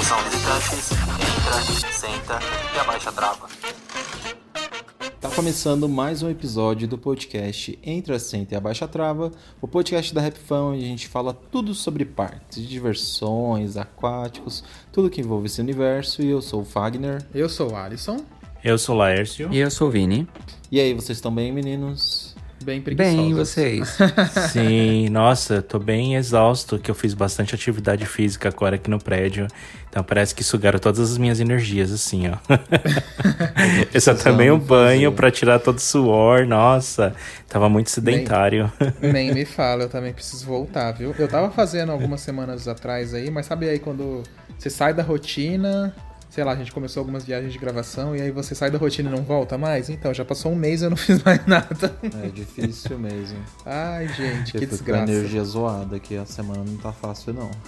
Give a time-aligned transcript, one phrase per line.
[0.00, 2.38] Atenção visitantes, entra, senta
[2.74, 3.48] e abaixa a trava.
[5.20, 9.68] Tá começando mais um episódio do podcast Entre a Senta e a Baixa Trava, o
[9.68, 15.20] podcast da Rap Fan, onde a gente fala tudo sobre parques, diversões, aquáticos, tudo que
[15.20, 16.22] envolve esse universo.
[16.22, 17.22] E eu sou o Fagner.
[17.34, 18.24] Eu sou o Alisson.
[18.64, 19.52] Eu sou o Laércio.
[19.52, 20.26] E eu sou o Vini.
[20.72, 22.34] E aí, vocês estão bem, meninos?
[22.62, 23.16] Bem preguiçosos.
[23.16, 23.98] Bem, vocês?
[24.52, 29.46] Sim, nossa, tô bem exausto, que eu fiz bastante atividade física agora aqui no prédio.
[29.88, 32.36] Então parece que sugaram todas as minhas energias, assim, ó.
[33.92, 37.14] eu só tomei um banho pra tirar todo o suor, nossa.
[37.48, 38.70] Tava muito sedentário.
[39.00, 41.14] Nem, nem me fala, eu também preciso voltar, viu?
[41.18, 44.22] Eu tava fazendo algumas semanas atrás aí, mas sabe aí quando
[44.58, 45.94] você sai da rotina,
[46.30, 49.10] sei lá, a gente começou algumas viagens de gravação e aí você sai da rotina
[49.10, 49.90] e não volta mais?
[49.90, 51.94] Então, já passou um mês e eu não fiz mais nada.
[52.24, 53.38] É difícil mesmo.
[53.66, 55.04] Ai, gente, Eu que desgraça.
[55.04, 57.50] Com a energia zoada, que a semana não tá fácil, não.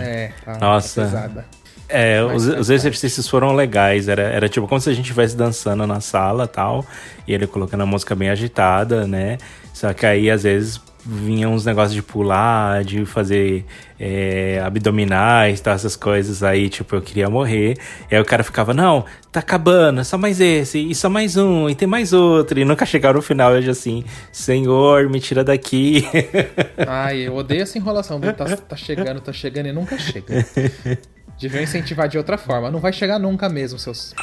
[0.00, 1.02] É, tá, Nossa.
[1.02, 1.46] tá pesada.
[1.88, 4.08] É, os, os exercícios foram legais.
[4.08, 6.84] Era, era tipo como se a gente estivesse dançando na sala tal.
[7.28, 9.36] E ele colocando a música bem agitada, né?
[9.74, 13.64] Só que aí, às vezes, vinham uns negócios de pular, de fazer
[14.00, 16.42] é, abdominais, tal, essas coisas.
[16.42, 17.76] Aí, tipo, eu queria morrer.
[18.10, 21.36] E aí o cara ficava, não, tá acabando, é só mais esse, e só mais
[21.36, 22.58] um, e tem mais outro.
[22.58, 26.04] E nunca chegaram no final, eu já assim, senhor, me tira daqui.
[26.86, 28.20] Ai, eu odeio essa enrolação.
[28.20, 30.46] Tá, tá chegando, tá chegando e nunca chega.
[31.40, 32.70] Deviam incentivar de outra forma.
[32.70, 34.14] Não vai chegar nunca mesmo, seus.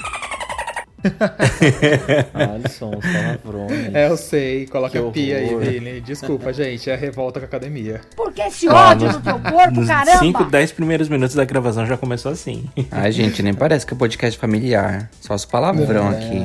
[2.33, 3.93] Alisson, os palavrões.
[3.95, 4.65] É, eu sei.
[4.67, 5.55] Coloca Que pia aí.
[5.55, 6.01] Vini.
[6.01, 6.89] Desculpa, gente.
[6.89, 8.01] É revolta com a academia.
[8.15, 10.19] Porque esse Ó, ódio nos- no teu corpo, Nos caramba!
[10.19, 12.65] 5, 10 primeiros minutos da gravação já começou assim.
[12.91, 15.09] Ai, gente, nem parece que é podcast familiar.
[15.19, 16.43] Só os palavrão aqui.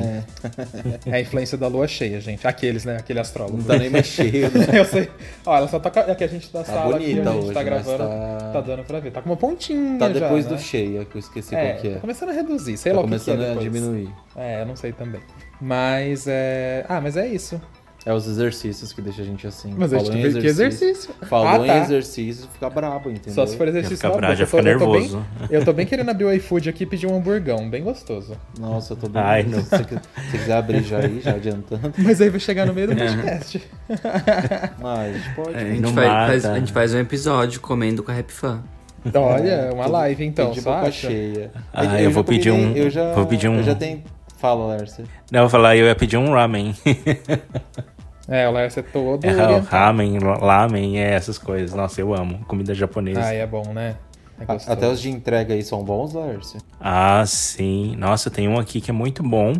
[1.05, 2.45] É a influência da lua cheia, gente.
[2.47, 2.97] Aqueles, né?
[2.97, 3.57] Aquele astrólogo.
[3.57, 4.67] Não tá nem mais cheio, né?
[4.79, 5.09] Eu sei.
[5.45, 5.91] Ó, ela só tá.
[6.09, 7.97] É que a gente tá Tá sala aqui, bonita a gente hoje, tá gravando.
[7.97, 8.61] tá- Tá...
[8.61, 9.11] dando pra ver.
[9.11, 9.97] Tá com uma pontinha.
[9.99, 10.55] Tá já, depois né?
[10.55, 11.93] do cheia, que eu esqueci É, qual que é.
[11.95, 12.77] tá começando a reduzir.
[12.77, 13.71] Sei Tá lá o que que começando é a depois.
[13.73, 14.09] diminuir.
[14.35, 15.21] É, eu não sei também.
[15.61, 16.85] Mas é.
[16.87, 17.59] Ah, mas é isso.
[18.09, 19.73] É os exercícios que deixa a gente assim.
[19.77, 21.13] Mas a Falou gente em vê que exercício.
[21.23, 21.77] Falou Ah, em tá.
[21.79, 23.33] exercício, fica brabo, entendeu?
[23.33, 24.37] Só se for exercício fica na bravo, boca.
[24.37, 25.25] já Eu fica eu tô bem- nervoso.
[25.51, 28.37] Eu tô bem querendo abrir o iFood aqui e pedir um hamburgão, bem gostoso.
[28.57, 29.21] Nossa, eu tô bem.
[29.21, 29.59] Ai, se, não.
[29.61, 31.93] você, se quiser abrir já aí, já adiantando.
[31.97, 33.61] Mas aí vai chegar no meio do podcast.
[34.83, 35.53] Ah, a gente pode.
[35.53, 38.31] É, a, gente Não faz, faz- a gente faz um episódio comendo com a Rap
[38.31, 38.63] Fan.
[39.13, 41.07] Olha, uma live então, de só boca acha?
[41.09, 41.51] cheia.
[41.73, 44.01] Ah, Eu- eu eu vou pedir um- Eu já, vou pedir um- Eu já tenho.
[44.37, 45.03] Fala, Lércio.
[45.31, 46.75] Não, eu ia falar, eu ia pedir um ramen.
[48.27, 51.73] É, o Lércio é todo É, ramen, lamen, é essas coisas.
[51.73, 52.39] Nossa, eu amo.
[52.45, 53.23] Comida japonesa.
[53.23, 53.95] Ah, é bom, né?
[54.39, 54.71] É.
[54.71, 56.59] Até os de entrega aí são bons, Lércio?
[56.79, 57.95] Ah, sim.
[57.97, 59.53] Nossa, tem um aqui que é muito bom.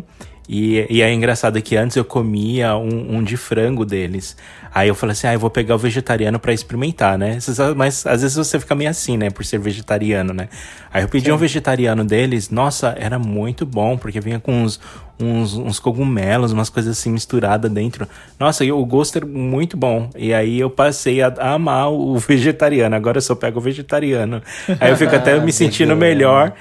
[0.48, 4.34] E, e é engraçado que antes eu comia um, um de frango deles.
[4.74, 7.38] Aí eu falei assim, ah, eu vou pegar o vegetariano pra experimentar, né?
[7.76, 9.28] Mas às vezes você fica meio assim, né?
[9.28, 10.48] Por ser vegetariano, né?
[10.92, 12.48] Aí eu pedi um vegetariano deles.
[12.48, 14.80] Nossa, era muito bom, porque vinha com uns,
[15.20, 18.08] uns, uns cogumelos, umas coisas assim misturadas dentro.
[18.38, 20.08] Nossa, e o gosto era muito bom.
[20.16, 22.96] E aí eu passei a, a amar o vegetariano.
[22.96, 24.42] Agora eu só pego o vegetariano.
[24.80, 26.54] Aí eu fico até me sentindo melhor.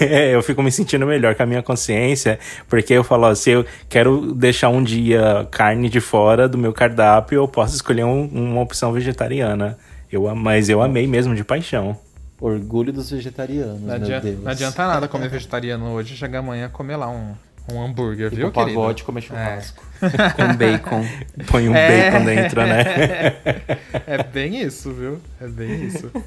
[0.00, 2.38] É, eu fico me sentindo melhor com a minha consciência,
[2.68, 6.72] porque eu falo, ó, se eu quero deixar um dia carne de fora do meu
[6.72, 9.76] cardápio, eu posso escolher um- uma opção vegetariana.
[10.10, 11.98] Eu, mas eu amei mesmo de paixão.
[12.40, 14.42] Orgulho dos vegetarianos, Não meu adianta, Deus.
[14.42, 17.32] não adianta nada comer vegetariano hoje, chegar amanhã e comer lá um,
[17.74, 18.80] um hambúrguer, Ir viu, pro querido?
[18.80, 19.82] pagode comer churrasco.
[20.00, 21.04] Com bacon.
[21.50, 22.10] Põe um É.
[22.10, 22.84] bacon dentro, né?
[24.06, 25.18] É bem isso, viu?
[25.40, 26.10] É bem isso.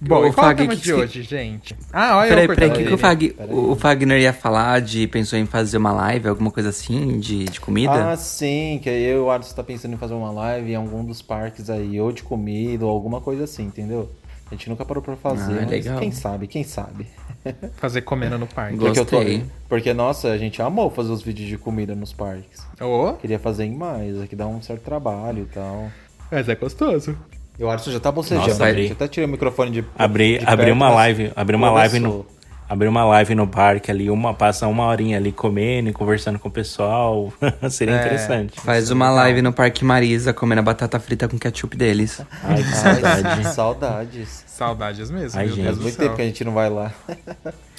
[0.00, 1.74] Bom, e qual é o tema que de hoje, gente?
[1.90, 2.98] Ah, olha Peraí, eu peraí, o que, que o.
[2.98, 3.54] Fag, peraí.
[3.54, 5.06] o Fagner ia falar de.
[5.06, 8.10] Pensou em fazer uma live, alguma coisa assim, de, de comida?
[8.12, 10.74] Ah, sim, que aí eu e o Alisson tá pensando em fazer uma live em
[10.74, 14.10] algum dos parques aí, ou de comida, ou alguma coisa assim, entendeu?
[14.54, 15.98] A gente nunca parou pra fazer, Ah, mas legal.
[15.98, 17.06] quem sabe, quem sabe.
[17.76, 18.76] Fazer comendo no parque.
[18.76, 19.04] Gostei.
[19.04, 22.64] Porque, eu tô- porque, nossa, a gente amou fazer os vídeos de comida nos parques.
[22.80, 25.90] Ô, Queria fazer em mais, aqui dá um certo trabalho e tal.
[26.30, 27.16] mas é gostoso.
[27.58, 30.38] E o Alisson já tá bocejando, Nossa, abri- gente até tirei o microfone de Abrir
[30.38, 32.33] de abri perto, uma mas live, abrir uma live no começou.
[32.68, 36.48] Abrir uma live no parque ali, uma passa uma horinha ali comendo e conversando com
[36.48, 37.32] o pessoal.
[37.70, 38.00] Seria É.
[38.00, 38.60] interessante.
[38.60, 42.20] Faz uma live no Parque Marisa comendo a batata frita com ketchup deles.
[42.42, 43.48] Ai, que saudade.
[43.54, 44.44] saudades.
[44.46, 45.64] Saudades mesmo, Ai, gente.
[45.64, 46.92] Faz muito tempo que a gente não vai lá.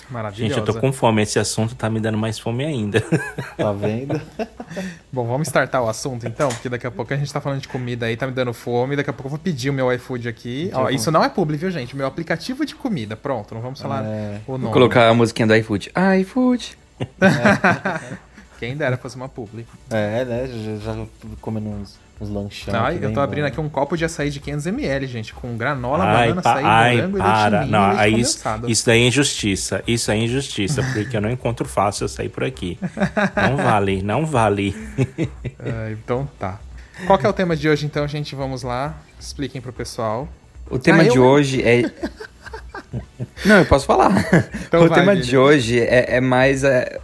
[0.09, 0.55] Maravilhosa.
[0.55, 1.21] Gente, eu tô com fome.
[1.21, 3.01] Esse assunto tá me dando mais fome ainda.
[3.57, 4.21] Tá vendo?
[5.11, 7.67] Bom, vamos startar o assunto então, porque daqui a pouco a gente tá falando de
[7.67, 8.95] comida aí, tá me dando fome.
[8.95, 10.69] Daqui a pouco eu vou pedir o meu iFood aqui.
[10.73, 11.95] Ó, isso não é publi, viu, gente?
[11.95, 13.15] Meu aplicativo de comida.
[13.15, 14.39] Pronto, não vamos falar É.
[14.45, 14.63] o nome.
[14.65, 15.91] Vou colocar a musiquinha do iFood.
[16.21, 16.77] iFood.
[18.59, 19.65] Quem dera fosse uma publi.
[19.89, 20.49] É, né?
[20.81, 21.05] Já, já
[21.41, 22.73] comendo uns, uns lanchão.
[22.73, 23.47] Ai, eu tô abrindo bom.
[23.49, 26.95] aqui um copo de açaí de 500ml, gente, com granola, Ai, banana, pa- açaí, ai,
[26.97, 27.65] morango e para.
[27.65, 29.83] Não, e aí isso, isso daí é injustiça.
[29.85, 32.79] Isso é injustiça, porque eu não encontro fácil açaí por aqui.
[33.35, 34.75] Não vale, não vale.
[35.59, 36.59] Ah, então tá.
[37.05, 38.35] Qual que é o tema de hoje, então, gente?
[38.35, 38.95] Vamos lá.
[39.19, 40.29] Expliquem pro pessoal.
[40.69, 41.81] O tema Ah, de eu- hoje é.
[43.45, 44.11] Não, eu posso falar.
[44.67, 45.25] Então o vai, tema Vini.
[45.25, 46.97] de hoje é, é mais é,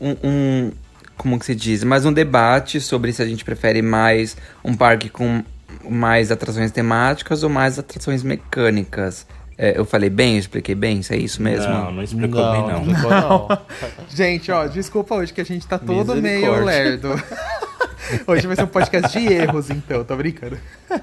[0.00, 0.72] um, um-
[1.16, 1.84] Como que se diz?
[1.84, 5.42] Mais um debate sobre se a gente prefere mais um parque com
[5.88, 9.26] mais atrações temáticas ou mais atrações mecânicas.
[9.56, 10.34] É, eu falei bem?
[10.34, 11.00] Eu expliquei bem?
[11.00, 11.72] Isso é isso mesmo?
[11.72, 12.82] Não, não explicou bem, não.
[12.82, 13.48] explicou, não.
[14.10, 17.10] Gente, ó, desculpa hoje que a gente tá todo meio lerdo.
[18.26, 20.58] hoje vai ser um podcast de erros, então, tô brincando.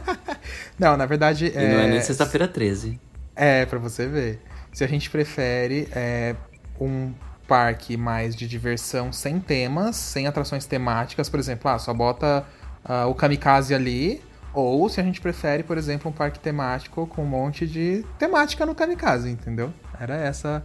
[0.78, 1.46] Não, na verdade.
[1.46, 3.00] E não é nem sexta-feira 13.
[3.36, 4.40] É, pra você ver.
[4.74, 6.36] Se a gente prefere é,
[6.80, 7.12] um
[7.51, 12.45] parque mais de diversão sem temas, sem atrações temáticas, por exemplo, ah, só bota
[12.86, 14.21] ah, o kamikaze ali.
[14.53, 18.65] Ou se a gente prefere, por exemplo, um parque temático com um monte de temática
[18.65, 19.74] no kamikaze, entendeu?
[20.00, 20.63] Era essa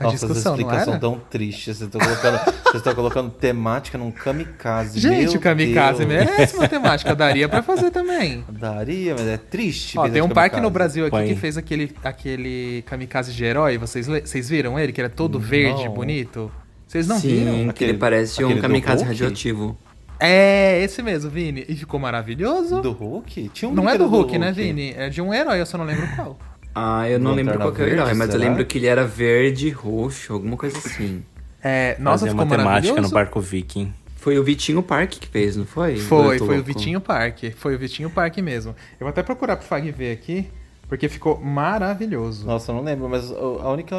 [0.00, 1.64] a Nossa, discussão, essa explicação tão triste.
[1.66, 4.98] Vocês estão colocando, vocês estão colocando temática num kamikaze.
[4.98, 6.08] Gente, Meu o kamikaze Deus.
[6.08, 8.42] merece uma temática, daria pra fazer também.
[8.50, 9.98] Daria, mas é triste.
[9.98, 10.62] Ó, tem um parque kamikaze.
[10.62, 11.26] no Brasil aqui Põe.
[11.28, 13.76] que fez aquele, aquele kamikaze de herói.
[13.76, 14.92] Vocês, vocês viram ele?
[14.92, 15.92] Que era todo verde, Não.
[15.92, 16.50] bonito?
[16.88, 17.54] Vocês não Sim, viram?
[17.64, 19.08] que Aquele- ele parece aquele um do kamikaze Hulk?
[19.08, 19.78] radioativo.
[20.18, 21.64] É, esse mesmo, Vini.
[21.68, 22.80] E ficou maravilhoso.
[22.82, 23.50] Do Hulk?
[23.54, 24.92] Tinha um Não é do brinquedo Hulk, né, Vini?
[24.96, 26.38] É de um herói, eu só não lembro qual.
[26.74, 28.48] Ah, eu não lembro qual que é o herói, mas eu será?
[28.50, 31.22] lembro que ele era verde, roxo, alguma coisa assim.
[31.62, 33.02] É, nossa, Fazer ficou uma temática maravilhoso.
[33.02, 33.92] no barco viking.
[34.16, 35.96] Foi o Vitinho Park que fez, não foi?
[35.96, 36.62] Foi, Eu foi o louco.
[36.64, 37.50] Vitinho Parque.
[37.52, 38.72] Foi o Vitinho Parque mesmo.
[38.92, 40.46] Eu vou até procurar pro Fag ver aqui,
[40.88, 42.46] porque ficou maravilhoso.
[42.46, 43.96] Nossa, eu não lembro, mas a única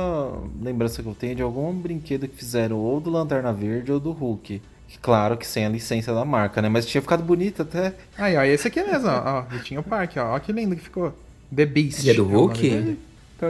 [0.61, 3.99] lembrança que eu tenho é de algum brinquedo que fizeram ou do Lanterna Verde ou
[3.99, 4.61] do Hulk.
[5.01, 6.69] Claro que sem a licença da marca, né?
[6.69, 7.93] Mas tinha ficado bonito até.
[8.17, 9.21] Aí, ó, esse aqui mesmo, ó.
[9.25, 10.35] ó Vitinho Parque, ó.
[10.35, 11.13] Ó que lindo que ficou.
[11.55, 12.03] The Beast.
[12.05, 12.61] E é do nome Hulk?
[12.69, 12.99] dele.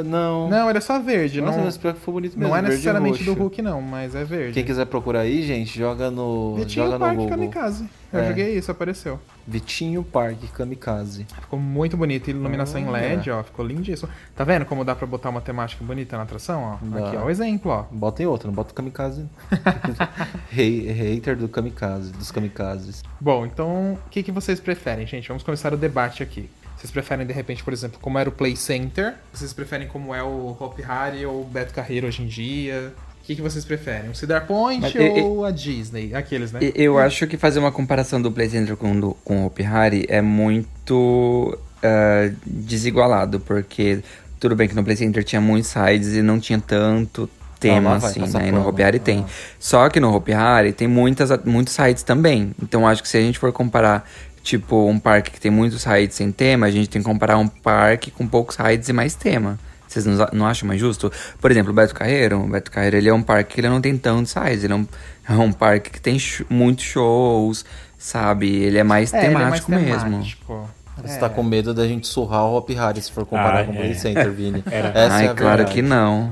[0.06, 0.50] Não.
[0.50, 1.42] Não, ele é só verde.
[1.42, 2.48] Nossa, não, mas pior que foi bonito mesmo.
[2.50, 3.34] não é necessariamente do.
[3.34, 4.54] Hulk, não, mas é verde.
[4.54, 6.56] Quem quiser procurar aí, gente, joga no.
[6.56, 7.30] Vitinho joga no Parque Google.
[7.32, 7.90] Kamikaze.
[8.14, 8.28] Eu É.
[8.30, 9.20] joguei isso, apareceu.
[9.46, 11.26] Vitinho Parque Kamikaze.
[11.42, 12.30] Ficou muito bonito.
[12.30, 12.90] Iluminação em.
[12.90, 13.44] LED, ó.
[13.44, 14.10] Ficou lindíssimo.
[14.34, 16.78] Tá vendo como dá pra botar uma temática bonita na atração, ó?
[16.86, 17.08] Dá.
[17.10, 17.84] Aqui, ó, o exemplo, ó.
[17.92, 19.26] Bota em outro, não bota o Kamikaze.
[20.50, 23.04] Hater do Kamikaze, dos Kamikazes.
[23.20, 25.28] Bom, então, o que, que vocês preferem, gente?
[25.28, 26.50] Vamos começar o debate aqui.
[26.82, 29.14] Vocês preferem, de repente, por exemplo, como era o Play Center?
[29.32, 32.92] Vocês preferem como é o Hopi Hari ou o Beto Carreiro hoje em dia?
[33.22, 34.10] O que, que vocês preferem?
[34.10, 36.16] O Cedar Point Mas, e- ou a Disney?
[36.16, 36.60] Aqueles, né?
[36.74, 40.06] Eu acho que fazer uma comparação do Play Center com, do, com o Hopi Hari
[40.10, 44.00] é muito ah, desigualado, porque
[44.40, 47.30] tudo bem que no Play Center tinha muitos sites e não tinha tanto
[47.62, 48.48] tema vai assim, né?
[48.48, 48.68] E no.
[48.68, 49.20] Hopi Hari tem.
[49.20, 49.32] Ah.
[49.60, 52.54] Só que no Hopi Hari tem muitas, muitos sites também.
[52.62, 54.10] Então acho que se a gente for comparar,
[54.44, 57.48] tipo, um parque que tem muitos sites sem tema, a gente tem que comparar um
[57.48, 59.58] parque com poucos sites e mais tema.
[59.88, 61.12] Vocês não, não acham mais justo?
[61.42, 62.40] Por exemplo, o Beto Carreiro.
[62.42, 64.64] O Beto Carreiro ele é um parque que ele não tem tantos sites.
[64.64, 64.88] Ele é um,
[65.30, 67.66] é um parque que tem sh- muitos shows,
[67.98, 68.48] sabe?
[68.50, 70.10] Ele é mais É, ele é mais temático mesmo.
[70.12, 70.70] temático.
[71.04, 71.20] Você É.
[71.20, 73.76] tá com medo da gente surrar o Hop Hari se for comparar Ah, com o
[73.76, 73.80] é.
[73.80, 74.64] Play Center, Vini.
[74.72, 74.90] Era.
[74.90, 75.72] Essa Ai, é a claro verdade.
[75.74, 76.32] que não.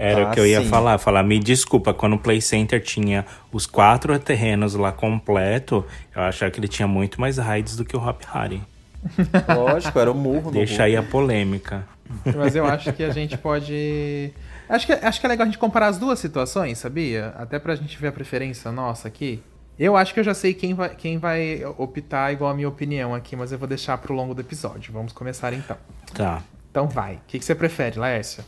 [0.00, 0.68] Era Ah, o que eu ia sim.
[0.68, 0.98] falar.
[0.98, 6.50] Falar, me desculpa, quando o Play Center tinha os quatro terrenos lá completo, eu achava
[6.50, 8.62] que ele tinha muito mais raids do que o Hop Harry.
[9.54, 11.86] Lógico, era o murro Deixa aí a polêmica.
[12.36, 14.32] Mas eu acho que a gente pode.
[14.68, 17.34] Acho que, acho que é legal a gente comparar as duas situações, sabia?
[17.36, 19.42] Até pra gente ver a preferência nossa aqui.
[19.78, 23.14] Eu acho que eu já sei quem vai, quem vai optar igual a minha opinião
[23.14, 24.92] aqui, mas eu vou deixar pro longo do episódio.
[24.92, 25.76] Vamos começar então.
[26.12, 26.42] Tá.
[26.70, 27.14] Então vai.
[27.14, 28.44] O que, que você prefere, Laércio?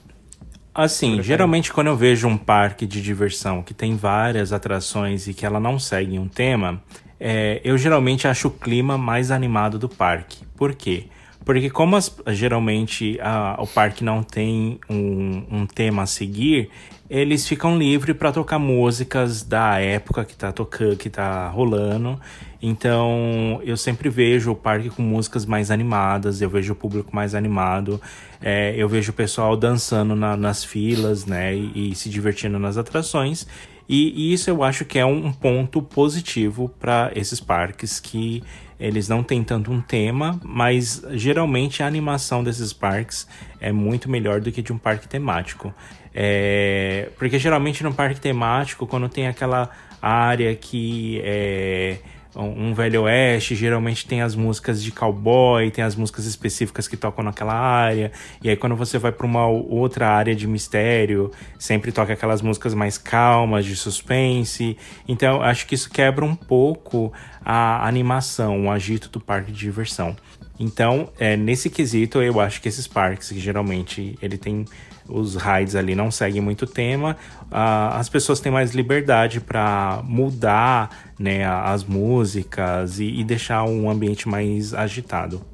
[0.74, 5.44] Assim, geralmente quando eu vejo um parque de diversão que tem várias atrações e que
[5.44, 6.82] ela não segue um tema,
[7.20, 10.38] é, eu geralmente acho o clima mais animado do parque.
[10.56, 11.04] Por quê?
[11.44, 16.70] Porque como as- geralmente a- o parque não tem um, um tema a seguir,
[17.10, 22.18] eles ficam livres para tocar músicas da época que tá tocando, que tá rolando.
[22.62, 27.34] Então eu sempre vejo o parque com músicas mais animadas, eu vejo o público mais
[27.34, 28.00] animado,
[28.40, 32.76] é, eu vejo o pessoal dançando na- nas filas, né, e, e se divertindo nas
[32.78, 33.46] atrações.
[33.88, 38.42] E, e isso eu acho que é um ponto positivo para esses parques que
[38.78, 43.26] eles não têm tanto um tema, mas geralmente a animação desses parques
[43.60, 45.74] é muito melhor do que de um parque temático.
[46.14, 51.98] É, porque geralmente no parque temático, quando tem aquela área que é
[52.34, 57.22] um velho oeste, geralmente tem as músicas de cowboy, tem as músicas específicas que tocam
[57.22, 58.10] naquela área.
[58.42, 62.72] E aí quando você vai para uma outra área de mistério, sempre toca aquelas músicas
[62.72, 64.76] mais calmas, de suspense.
[65.06, 67.12] Então acho que isso quebra um pouco
[67.44, 70.16] a animação, o agito do parque de diversão.
[70.58, 74.64] Então, é, nesse quesito, eu acho que esses parques, que geralmente ele tem
[75.08, 77.16] os rides ali não seguem muito tema,
[77.50, 83.90] ah, as pessoas têm mais liberdade para mudar né, as músicas e, e deixar um
[83.90, 85.44] ambiente mais agitado.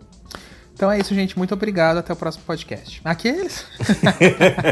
[0.78, 1.37] Então é isso, gente.
[1.37, 1.97] Muito obrigado.
[1.97, 3.00] Até o próximo podcast.
[3.05, 3.67] Aqueles?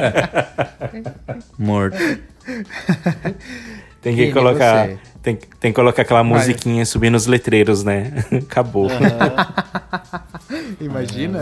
[1.59, 1.99] Morto.
[4.06, 4.98] Tem que Vini, colocar, você?
[5.20, 6.38] tem, tem que colocar aquela Vai.
[6.38, 8.25] musiquinha subir nos letreiros, né?
[8.48, 8.88] Acabou.
[10.80, 11.40] Imagina.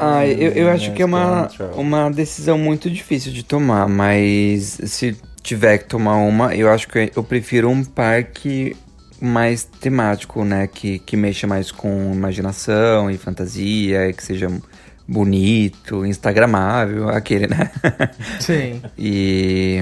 [0.00, 5.16] Ah, eu, eu acho que é uma, uma decisão muito difícil de tomar, mas se
[5.40, 8.76] tiver que tomar uma, eu acho que eu prefiro um parque
[9.20, 10.66] mais temático, né?
[10.66, 14.48] Que, que mexa mais com imaginação e fantasia, que seja
[15.06, 17.70] bonito, instagramável, aquele, né?
[18.40, 18.80] Sim.
[18.98, 19.78] E,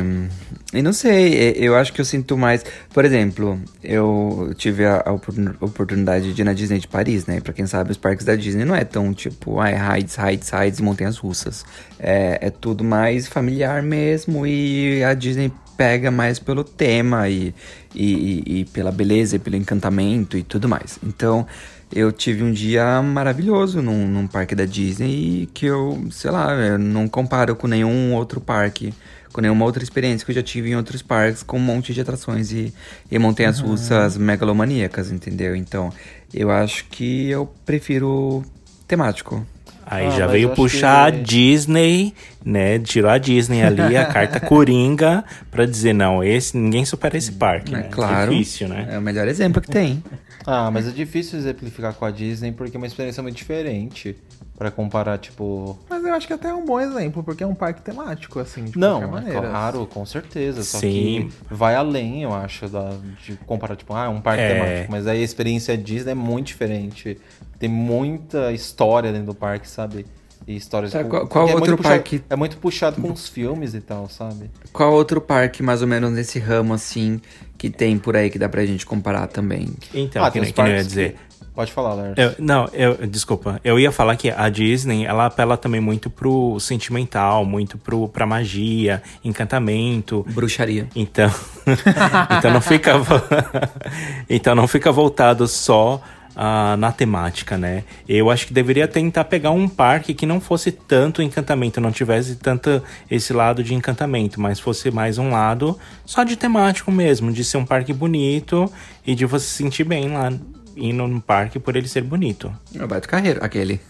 [0.73, 2.64] e não sei, eu acho que eu sinto mais.
[2.93, 7.41] Por exemplo, eu tive a, a opor- oportunidade de ir na Disney de Paris, né?
[7.41, 10.50] Pra quem sabe, os parques da Disney não é tão tipo, ah, é rides, rides,
[10.50, 11.64] rides e montanhas russas.
[11.99, 17.55] É, é tudo mais familiar mesmo e a Disney pega mais pelo tema e,
[17.95, 18.12] e,
[18.47, 20.99] e- e pela beleza e pelo encantamento e tudo mais.
[21.02, 21.47] Então.
[21.95, 26.79] Eu tive um dia maravilhoso num, num parque da Disney que eu, sei lá, eu
[26.79, 28.95] não comparo com nenhum outro parque,
[29.31, 32.01] com nenhuma outra experiência que eu já tive em outros parques com um monte de
[32.01, 32.73] atrações e,
[33.11, 35.55] e montanhas russas megalomaníacas, entendeu?
[35.55, 35.93] Então,
[36.33, 38.43] eu acho que eu prefiro
[38.89, 39.47] temático.
[39.85, 42.79] Aí Ah, já veio puxar que- a Disney, né?
[42.79, 47.75] Tirou a Disney ali, a carta coringa, pra dizer, não, esse ninguém supera esse parque.
[47.75, 47.89] É né?
[47.91, 48.31] claro.
[48.31, 48.89] Difícil, né?
[48.91, 50.03] É o melhor exemplo que tem.
[50.47, 54.17] Ah, mas é difícil exemplificar com a Disney porque é uma experiência muito diferente
[54.59, 55.79] pra comparar, tipo.
[55.89, 58.65] Mas eu acho que até é um bom exemplo, porque é um parque temático, assim,
[58.65, 59.49] de Não, qualquer é maneira.
[59.49, 60.62] claro, com certeza.
[60.65, 61.31] Só Sim.
[61.49, 62.93] que vai além, eu acho, da,
[63.25, 64.55] de comparar, tipo, ah, um parque É.
[64.55, 64.93] temático.
[64.93, 67.19] Mas aí a experiência Disney é muito diferente.
[67.62, 70.04] Tem muita história dentro do parque, sabe?
[70.49, 72.21] E histórias Tá, com- qual- qual é muito outro puxado- parque?
[72.28, 74.50] É muito puxado com os filmes e tal, sabe?
[74.73, 77.21] Qual outro parque, mais ou menos nesse ramo, assim,
[77.57, 79.69] que tem por aí que dá pra gente comparar também?
[79.95, 81.12] Então, ah, que, tem nem- os que eu ia dizer.
[81.12, 82.14] que- Pode falar, Lars.
[82.16, 83.61] Eu- não, eu, desculpa.
[83.62, 88.25] Eu ia falar que a Disney, ela apela também muito pro sentimental, muito pro, pra
[88.26, 90.26] magia, encantamento.
[90.31, 90.88] Bruxaria.
[90.97, 91.31] Então,
[92.38, 92.95] então não fica
[94.28, 96.00] então não fica voltado só
[96.35, 97.85] ah, na temática, né?
[98.09, 102.37] Eu acho que deveria tentar pegar um parque que não fosse tanto encantamento, não tivesse
[102.37, 107.45] tanto esse lado de encantamento, mas fosse mais um lado só de temático mesmo, de
[107.45, 108.71] ser um parque bonito
[109.07, 110.33] e de você se sentir bem lá
[110.77, 112.53] indo no parque por ele ser bonito.
[112.75, 113.81] É o Beto Carreiro, aquele.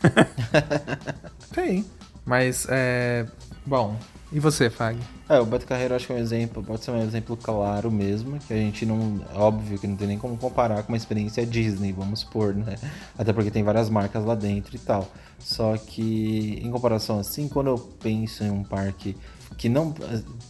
[1.54, 1.84] Tem.
[2.24, 3.26] Mas, é...
[3.64, 3.96] Bom,
[4.32, 4.98] e você, Fag?
[5.28, 8.38] É, o Beto Carreiro acho que é um exemplo, pode ser um exemplo claro mesmo,
[8.38, 9.20] que a gente não.
[9.34, 12.76] Óbvio que não tem nem como comparar com uma experiência Disney, vamos supor, né?
[13.16, 15.06] Até porque tem várias marcas lá dentro e tal.
[15.38, 19.16] Só que, em comparação assim, quando eu penso em um parque
[19.56, 19.94] que não,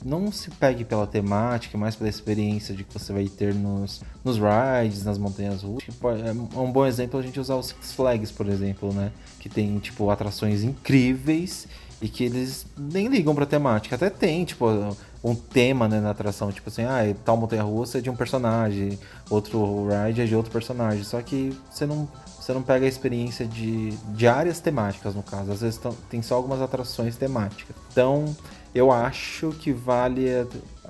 [0.04, 4.38] não se pegue pela temática, mais pela experiência de que você vai ter nos, nos
[4.38, 5.84] rides, nas montanhas russas.
[5.84, 9.10] Tipo, é um bom exemplo a gente usar o Six Flags, por exemplo, né?
[9.38, 11.66] Que tem, tipo, atrações incríveis
[12.02, 13.94] e que eles nem ligam pra temática.
[13.94, 14.66] Até tem, tipo,
[15.22, 18.98] um tema né, na atração, tipo assim, ah, tal montanha russa é de um personagem,
[19.30, 21.04] outro ride é de outro personagem.
[21.04, 25.52] Só que você não, você não pega a experiência de, de áreas temáticas, no caso.
[25.52, 25.80] Às vezes
[26.10, 27.76] tem só algumas atrações temáticas.
[27.92, 28.36] Então,
[28.74, 30.26] eu acho que vale,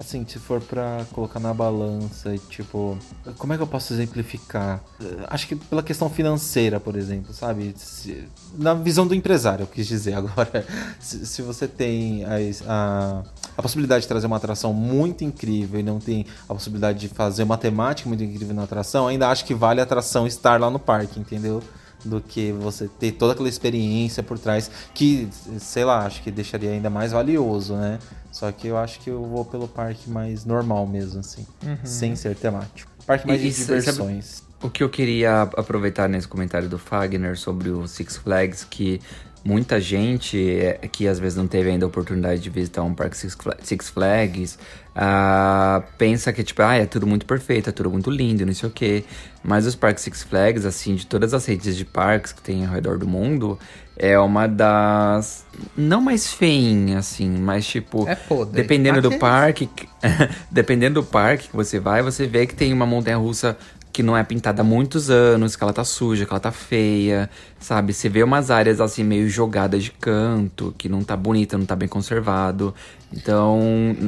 [0.02, 2.98] assim, se for pra colocar na balança, tipo,
[3.38, 4.82] como é que eu posso exemplificar?
[5.28, 7.72] Acho que pela questão financeira, por exemplo, sabe?
[7.76, 10.66] Se, na visão do empresário, eu quis dizer agora.
[11.00, 13.22] Se, se você tem a, a,
[13.56, 17.44] a, possibilidade de trazer uma atração muito incrível e não tem a possibilidade de fazer
[17.44, 20.78] uma temática muito incrível na atração, ainda acho que vale a atração estar lá no
[20.78, 21.62] parque, entendeu?
[22.04, 25.28] Do que você ter toda aquela experiência por trás que,
[25.58, 27.98] sei lá, acho que deixaria ainda mais valioso, né?
[28.30, 31.76] Só que eu acho que eu vou pelo parque mais normal mesmo, assim, uhum.
[31.84, 32.90] sem ser temático.
[33.06, 34.42] Parque mais e, de diversões.
[34.62, 39.00] o que eu queria aproveitar nesse comentário do Fagner sobre o Six Flags, que
[39.44, 43.16] muita gente é, que às vezes não teve ainda a oportunidade de visitar um parque
[43.16, 44.58] Six Flags
[44.96, 48.68] uh, pensa que tipo ah é tudo muito perfeito é tudo muito lindo não sei
[48.68, 49.04] o que
[49.42, 52.72] mas os parques Six Flags assim de todas as redes de parques que tem ao
[52.72, 53.58] redor do mundo
[53.96, 55.44] é uma das
[55.76, 58.54] não mais feinha assim mas tipo é podre.
[58.54, 59.68] dependendo do parque
[60.50, 63.58] dependendo do parque que você vai você vê que tem uma montanha russa
[63.92, 67.28] que não é pintada há muitos anos, que ela tá suja, que ela tá feia,
[67.60, 67.92] sabe?
[67.92, 71.76] Você vê umas áreas assim meio jogadas de canto, que não tá bonita, não tá
[71.76, 72.74] bem conservado.
[73.12, 73.60] Então,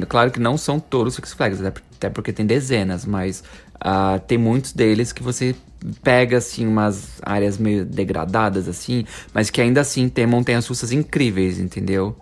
[0.08, 3.44] claro que não são todos Six Flags, até porque tem dezenas, mas
[3.76, 5.54] uh, tem muitos deles que você
[6.02, 11.58] pega assim umas áreas meio degradadas assim, mas que ainda assim tem montanhas russas incríveis,
[11.58, 12.16] entendeu?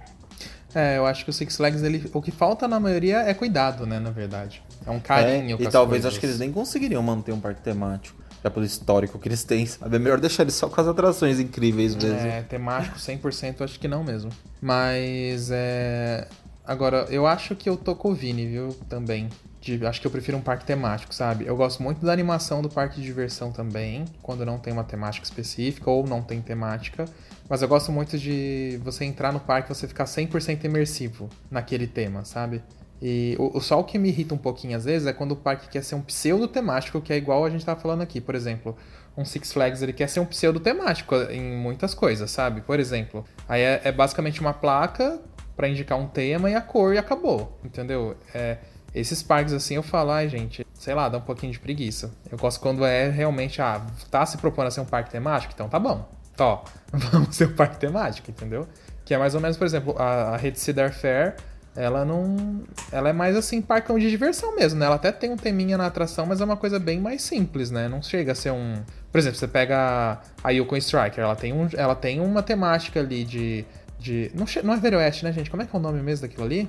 [0.75, 3.87] É, eu acho que o Six Flags, ele, o que falta na maioria é cuidado,
[3.87, 4.63] né, na verdade.
[4.87, 5.57] É um carinho.
[5.59, 8.21] É, e talvez acho que eles nem conseguiriam manter um parque temático.
[8.43, 9.95] Já pelo histórico que eles têm, sabe?
[9.95, 12.19] É melhor deixar eles só com as atrações incríveis mesmo.
[12.19, 14.31] É, temático 100% acho que não mesmo.
[14.61, 16.27] Mas, é...
[16.65, 18.69] Agora, eu acho que eu tô com o Vini, viu?
[18.89, 19.29] Também.
[19.61, 21.47] De, acho que eu prefiro um parque temático, sabe?
[21.47, 25.25] Eu gosto muito da animação do parque de diversão também, quando não tem uma temática
[25.25, 27.05] específica ou não tem temática.
[27.49, 31.87] Mas eu gosto muito de você entrar no parque e você ficar 100% imersivo naquele
[31.87, 32.63] tema, sabe?
[33.05, 35.69] E o, só o que me irrita um pouquinho às vezes é quando o parque
[35.69, 38.21] quer ser um pseudo temático, que é igual a gente tava falando aqui.
[38.21, 38.77] Por exemplo,
[39.17, 42.61] um Six Flags ele quer ser um pseudo temático em muitas coisas, sabe?
[42.61, 45.21] Por exemplo, aí é, é basicamente uma placa
[45.57, 48.17] para indicar um tema e a cor e acabou, entendeu?
[48.33, 48.59] É,
[48.95, 52.15] esses parques assim eu falo, ai gente, sei lá, dá um pouquinho de preguiça.
[52.31, 55.69] Eu gosto quando é realmente, ah, tá se propondo a ser um parque temático, então
[55.69, 56.09] tá bom.
[56.37, 58.69] Tó, vamos ser um parque temático, entendeu?
[59.05, 61.35] Que é mais ou menos, por exemplo, a, a rede Cedar Fair,
[61.75, 62.63] ela não.
[62.91, 64.87] Ela é mais assim, parcão de diversão mesmo, né?
[64.87, 67.89] Ela até tem um teminha na atração, mas é uma coisa bem mais simples, né?
[67.89, 68.75] Não chega a ser um.
[69.11, 73.25] Por exemplo, você pega a Yukon Striker, ela tem, um, ela tem uma temática ali
[73.25, 73.65] de.
[73.99, 75.51] de não, não é Veroeste, né, gente?
[75.51, 76.69] Como é que é o nome mesmo daquilo ali?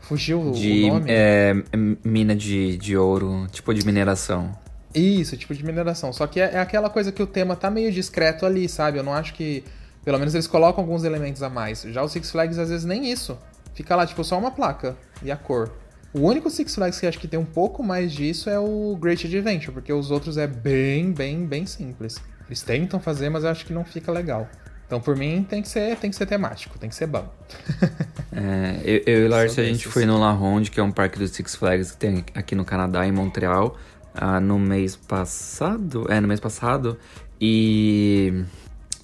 [0.00, 1.06] Fugiu de, o nome?
[1.08, 1.54] É,
[2.02, 4.52] mina de, de ouro, tipo de mineração.
[4.92, 6.12] Isso, tipo de mineração.
[6.12, 8.98] Só que é, é, aquela coisa que o tema tá meio discreto ali, sabe?
[8.98, 9.62] Eu não acho que.
[10.04, 11.82] Pelo menos eles colocam alguns elementos a mais.
[11.82, 13.38] Já o Six Flags, às vezes, nem isso.
[13.74, 15.72] Fica lá, tipo, só uma placa e a cor.
[16.12, 19.26] O único Six Flags que acho que tem um pouco mais disso é o Great
[19.26, 22.16] Adventure, porque os outros é bem, bem, bem simples.
[22.48, 24.48] Eles tentam fazer, mas eu acho que não fica legal.
[24.90, 27.32] Então, por mim, tem que ser, tem que ser temático, tem que ser bom.
[28.34, 30.90] é, eu, eu e o Lars, a gente foi no La Ronde, que é um
[30.90, 33.78] parque do Six Flags que tem aqui no Canadá, em Montreal,
[34.20, 36.10] uh, no mês passado.
[36.10, 36.98] É, no mês passado.
[37.40, 38.42] E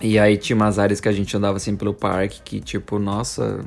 [0.00, 3.60] e aí tinha umas áreas que a gente andava assim pelo parque que, tipo, nossa,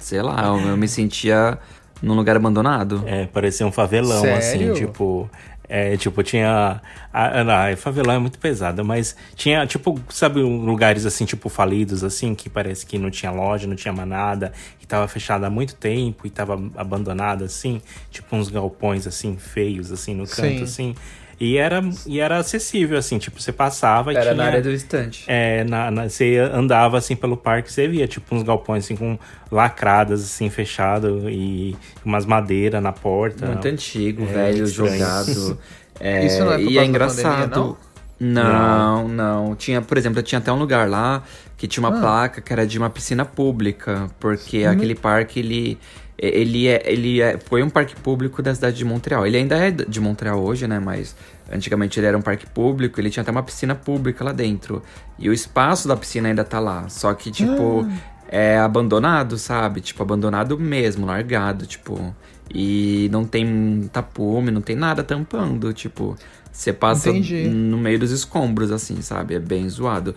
[0.00, 1.58] sei lá, eu, eu me sentia
[2.02, 3.02] num lugar abandonado.
[3.06, 4.72] É, parecia um favelão, assim, Sério?
[4.72, 5.30] assim, tipo.
[5.72, 6.82] É, tipo, tinha.
[7.12, 12.34] A, a, favelão é muito pesada, mas tinha, tipo, sabe, lugares assim, tipo, falidos, assim,
[12.34, 15.76] que parece que não tinha loja, não tinha mais nada, e tava fechado há muito
[15.76, 20.62] tempo e tava abandonado, assim, tipo, uns galpões, assim, feios, assim, no canto, Sim.
[20.64, 20.94] assim.
[21.40, 25.24] E era, e era acessível, assim, tipo, você passava Era tinha, na área do estante.
[25.26, 29.18] É, na, na, você andava, assim, pelo parque, você via, tipo, uns galpões, assim, com
[29.50, 31.74] lacradas, assim, fechado e
[32.04, 33.46] umas madeiras na porta.
[33.46, 35.58] Muito antigo, é, velho, jogado.
[35.98, 37.50] é, Isso não é por e é engraçado.
[37.50, 37.78] Pandemia,
[38.20, 39.08] não?
[39.08, 39.56] Não, não.
[39.56, 41.22] Tinha, por exemplo, tinha até um lugar lá
[41.56, 42.00] que tinha uma ah.
[42.00, 44.70] placa que era de uma piscina pública, porque hum.
[44.70, 45.78] aquele parque ele
[46.20, 49.26] ele, é, ele é, foi um parque público da cidade de Montreal.
[49.26, 50.78] Ele ainda é de Montreal hoje, né?
[50.78, 51.16] Mas
[51.50, 54.82] antigamente ele era um parque público, ele tinha até uma piscina pública lá dentro.
[55.18, 56.88] E o espaço da piscina ainda tá lá.
[56.90, 57.98] Só que, tipo, ah.
[58.28, 59.80] é abandonado, sabe?
[59.80, 62.14] Tipo, abandonado mesmo, largado, tipo.
[62.52, 66.16] E não tem tapume, não tem nada tampando, tipo.
[66.52, 67.48] Você passa Entendi.
[67.48, 69.34] no meio dos escombros, assim, sabe?
[69.34, 70.14] É bem zoado.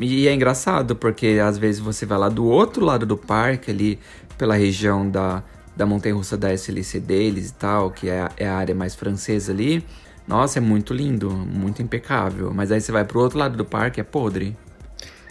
[0.00, 3.98] E é engraçado, porque às vezes você vai lá do outro lado do parque, ali
[4.36, 5.42] pela região da,
[5.76, 8.94] da montanha russa da SLC deles e tal, que é, a- é a área mais
[8.94, 9.84] francesa ali.
[10.26, 12.52] Nossa, é muito lindo, muito impecável.
[12.54, 14.56] Mas aí você vai pro outro lado do parque, é podre.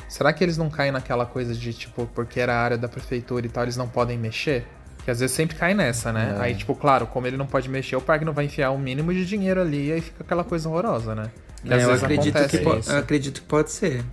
[0.07, 3.45] Será que eles não caem naquela coisa de, tipo, porque era a área da prefeitura
[3.45, 4.63] e tal, eles não podem mexer?
[5.03, 6.35] Que às vezes sempre cai nessa, né?
[6.39, 9.11] Aí, tipo, claro, como ele não pode mexer, o parque não vai enfiar o mínimo
[9.13, 11.31] de dinheiro ali e aí fica aquela coisa horrorosa, né?
[11.81, 12.57] É, eu, acredito que
[12.91, 14.03] eu acredito que pode ser.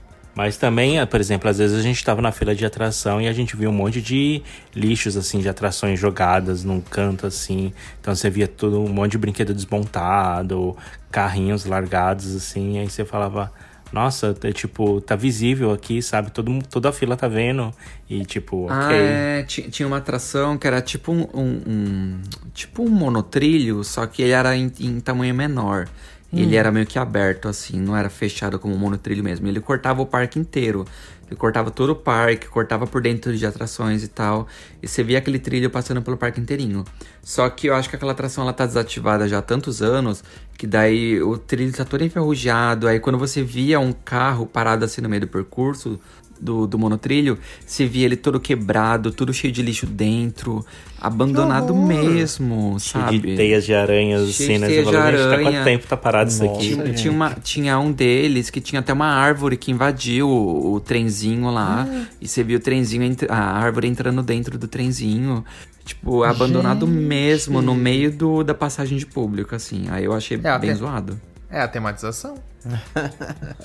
[0.40, 3.29] Mas também, eh, por exemplo, às vezes a gente tava na fila de atração e
[3.29, 4.42] a gente viu um monte de
[4.74, 7.74] lixos, assim, de atrações jogadas num canto, assim.
[8.00, 10.74] Então você via tudo, um monte de brinquedo desmontado,
[11.11, 12.79] carrinhos largados, assim.
[12.79, 13.53] Aí você falava,
[13.92, 16.31] nossa, é, tipo, tá visível aqui, sabe?
[16.31, 17.70] Todo, toda a fila tá vendo.
[18.09, 18.96] E tipo, Ah, ok.
[18.98, 22.20] é, ti- tinha uma atração que era tipo um, um- um-
[22.55, 25.87] tipo um monotrilho, só que ele era em, em tamanho menor.
[26.32, 29.48] Ele era meio que aberto, assim, não era fechado como um monotrilho mesmo.
[29.48, 30.84] Ele cortava o parque inteiro.
[31.26, 34.46] Ele cortava todo o parque, cortava por dentro de atrações e tal.
[34.82, 36.84] E você via aquele trilho passando pelo parque inteirinho.
[37.22, 40.24] Só que eu acho que aquela atração ela tá desativada já há tantos anos
[40.58, 42.86] que daí o trilho tá todo enferrujado.
[42.86, 45.98] Aí quando você via um carro parado assim no meio do percurso,
[46.40, 50.64] do, do monotrilho, você via ele todo quebrado, tudo cheio de lixo dentro,
[51.00, 53.18] abandonado mesmo, Cheio sabe?
[53.18, 54.66] de teias de aranhas, Cheio assim, de né?
[54.68, 55.50] teias Você de gente, tá aranha.
[55.53, 56.59] quanto tempo tá parado isso aqui?
[56.74, 60.81] Tinha, tinha uma, tinha um deles que tinha até uma árvore que invadiu o, o
[60.81, 61.87] trenzinho lá.
[62.20, 65.44] E você viu o trenzinho, a árvore entrando dentro do trenzinho.
[65.85, 69.87] Tipo, abandonado mesmo, no meio do, da passagem de público, assim.
[69.90, 71.20] Aí eu achei É, bem até- zoado.
[71.50, 72.36] É a tematização.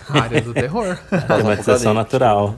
[0.10, 0.98] a área do terror.
[1.28, 2.56] Climatização natural.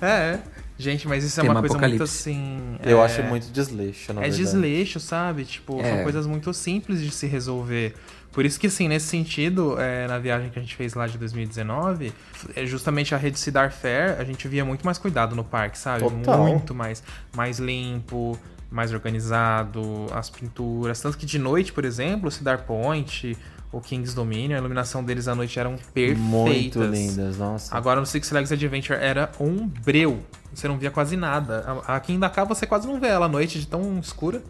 [0.00, 0.38] é.
[0.78, 2.30] Gente, mas isso é Tema uma coisa muito apocalipse.
[2.30, 2.76] assim.
[2.82, 4.42] Eu é- acho muito desleixo, na É verdade.
[4.42, 5.44] desleixo, sabe?
[5.44, 5.84] Tipo, É.
[5.94, 7.94] são coisas muito simples de se resolver.
[8.32, 11.18] Por isso que, assim, nesse sentido, é, na viagem que a gente fez lá de
[11.18, 12.12] 2019,
[12.56, 16.00] é justamente a rede Cidar Fair, a gente via muito mais cuidado no parque, sabe?
[16.00, 16.42] Total.
[16.46, 17.02] Muito mais.
[17.36, 18.36] Mais limpo,
[18.70, 21.00] mais organizado, as pinturas.
[21.00, 23.36] Tanto que de noite, por exemplo, o Cedar Point,
[23.72, 26.18] o King's Dominion, a iluminação deles à noite eram perfeitas.
[26.18, 27.74] Muito lindas, nossa.
[27.74, 30.20] Agora no Six Flags Adventure era um breu.
[30.54, 31.82] Você não via quase nada.
[31.86, 34.42] Aqui em Dakar você quase não vê ela à noite de tão escura.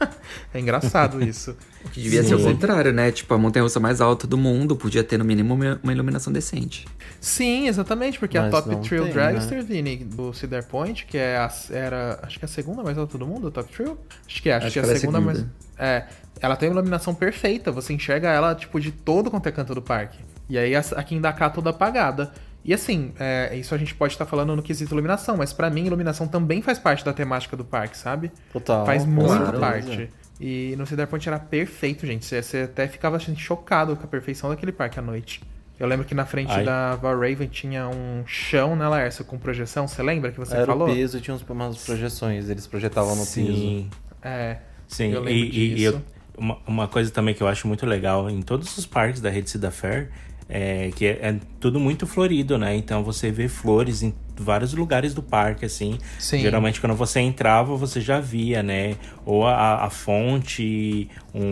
[0.52, 1.56] é engraçado isso.
[1.92, 3.10] Que devia ser o contrário, né?
[3.10, 6.86] Tipo, a montanha-russa mais alta do mundo podia ter no mínimo uma iluminação decente.
[7.20, 11.36] Sim, exatamente, porque Mas a Top Trail tem, Dragster, Vini, do Cedar Point, que é
[11.36, 13.96] a, era, acho que é a segunda mais alta do mundo, a Top Trail?
[14.26, 15.38] Acho que é, acho, Acho que é que a ela é segunda, mais...
[15.38, 15.54] segunda.
[15.78, 16.06] É,
[16.40, 19.82] ela tem uma iluminação perfeita, você enxerga ela, tipo, de todo quanto é canto do
[19.82, 20.18] parque.
[20.48, 22.32] E aí, a- aqui em Dakar, toda apagada.
[22.64, 25.86] E assim, é, isso a gente pode estar falando no quesito iluminação, mas pra mim,
[25.86, 28.30] iluminação também faz parte da temática do parque, sabe?
[28.52, 28.84] Total.
[28.84, 30.10] Faz muito parte.
[30.38, 32.24] E no Cedar Point era perfeito, gente.
[32.24, 35.42] Você, você até ficava assim, chocado com a perfeição daquele parque à noite.
[35.78, 36.64] Eu lembro que na frente Ai.
[36.64, 39.88] da Valraven tinha um chão, né, Laércio, com projeção.
[39.88, 40.88] Você lembra que você Era falou?
[40.90, 43.32] o peso e tinha uns- umas projeções, eles projetavam no piso.
[43.52, 43.90] Sim.
[44.22, 44.58] É.
[44.86, 45.84] Sim, Eu e, lembro e- e disso.
[45.94, 46.02] eu-
[46.40, 49.50] uma, uma coisa também que eu acho muito legal em todos os parques da rede
[49.50, 50.08] Cida Fair
[50.48, 52.74] é que é, é tudo muito florido, né?
[52.74, 55.98] Então você vê flores em vários lugares do parque, assim.
[56.18, 56.38] Sim.
[56.40, 58.96] Geralmente quando você entrava, você já via, né?
[59.24, 61.42] Ou a, a fonte, um,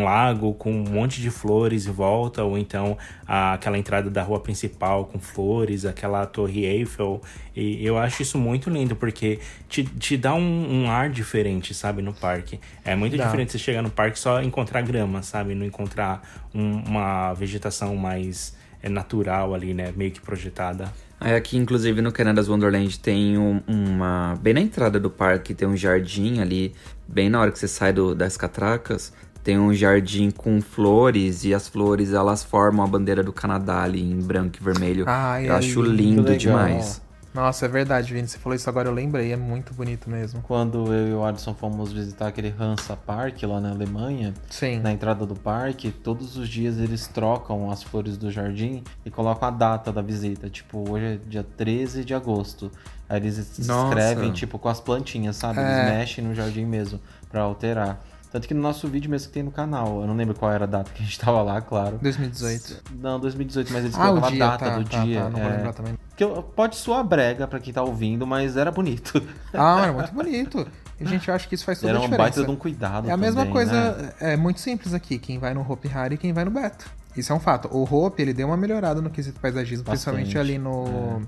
[0.00, 4.22] um lago com um monte de flores em volta, ou então a- aquela entrada da
[4.22, 7.20] rua principal com flores, aquela torre Eiffel.
[7.56, 12.02] E eu acho isso muito lindo, porque te, te dá um, um ar diferente, sabe,
[12.02, 12.58] no parque.
[12.84, 13.24] É muito Dá.
[13.24, 15.54] diferente você chegar no parque só encontrar grama, sabe?
[15.54, 16.22] Não encontrar
[16.54, 19.92] um- uma vegetação mais é, natural ali, né?
[19.96, 20.92] Meio que projetada.
[21.20, 24.38] Aí aqui, inclusive, no Canada's Wonderland tem um- uma...
[24.42, 26.74] Bem na entrada do parque tem um jardim ali,
[27.08, 31.54] bem na hora que você sai do- das catracas, tem um jardim com flores e
[31.54, 35.04] as flores, elas formam a bandeira do Canadá ali em branco e vermelho.
[35.06, 37.00] Ai, Eu é acho lindo, demais.
[37.34, 38.28] Nossa, é verdade, Vini.
[38.28, 39.32] Você falou isso agora, eu lembrei.
[39.32, 40.40] É muito bonito mesmo.
[40.42, 44.78] Quando eu e o Adson fomos visitar aquele Hansa Park lá na Alemanha, Sim.
[44.78, 49.48] na entrada do parque, todos os dias eles trocam as flores do jardim e colocam
[49.48, 50.48] a data da visita.
[50.48, 52.70] Tipo, hoje é dia 13 de agosto.
[53.08, 53.88] Aí eles Nossa.
[53.88, 55.58] escrevem, tipo, com as plantinhas, sabe?
[55.58, 55.62] É.
[55.62, 58.00] Eles mexem no jardim mesmo, pra alterar.
[58.34, 60.64] Tanto que no nosso vídeo mesmo que tem no canal, eu não lembro qual era
[60.64, 62.00] a data que a gente tava lá, claro.
[62.02, 62.82] 2018.
[63.00, 65.20] Não, 2018, mas eles Ah, colocavam a data tá, do tá, dia.
[65.22, 65.56] tá, não vou é.
[65.56, 65.94] lembrar também.
[66.16, 69.22] Que pode soar brega pra quem tá ouvindo, mas era bonito.
[69.52, 70.66] Ah, era muito bonito.
[71.00, 72.30] E, gente, eu acho que isso faz toda Era a um diferença.
[72.40, 74.12] baita de um cuidado É a mesma também, coisa, né?
[74.18, 75.16] é muito simples aqui.
[75.16, 76.90] Quem vai no Hope Hari e quem vai no Beto.
[77.16, 77.68] Isso é um fato.
[77.70, 81.22] O Hope, ele deu uma melhorada no quesito paisagismo, Bastante, principalmente ali no...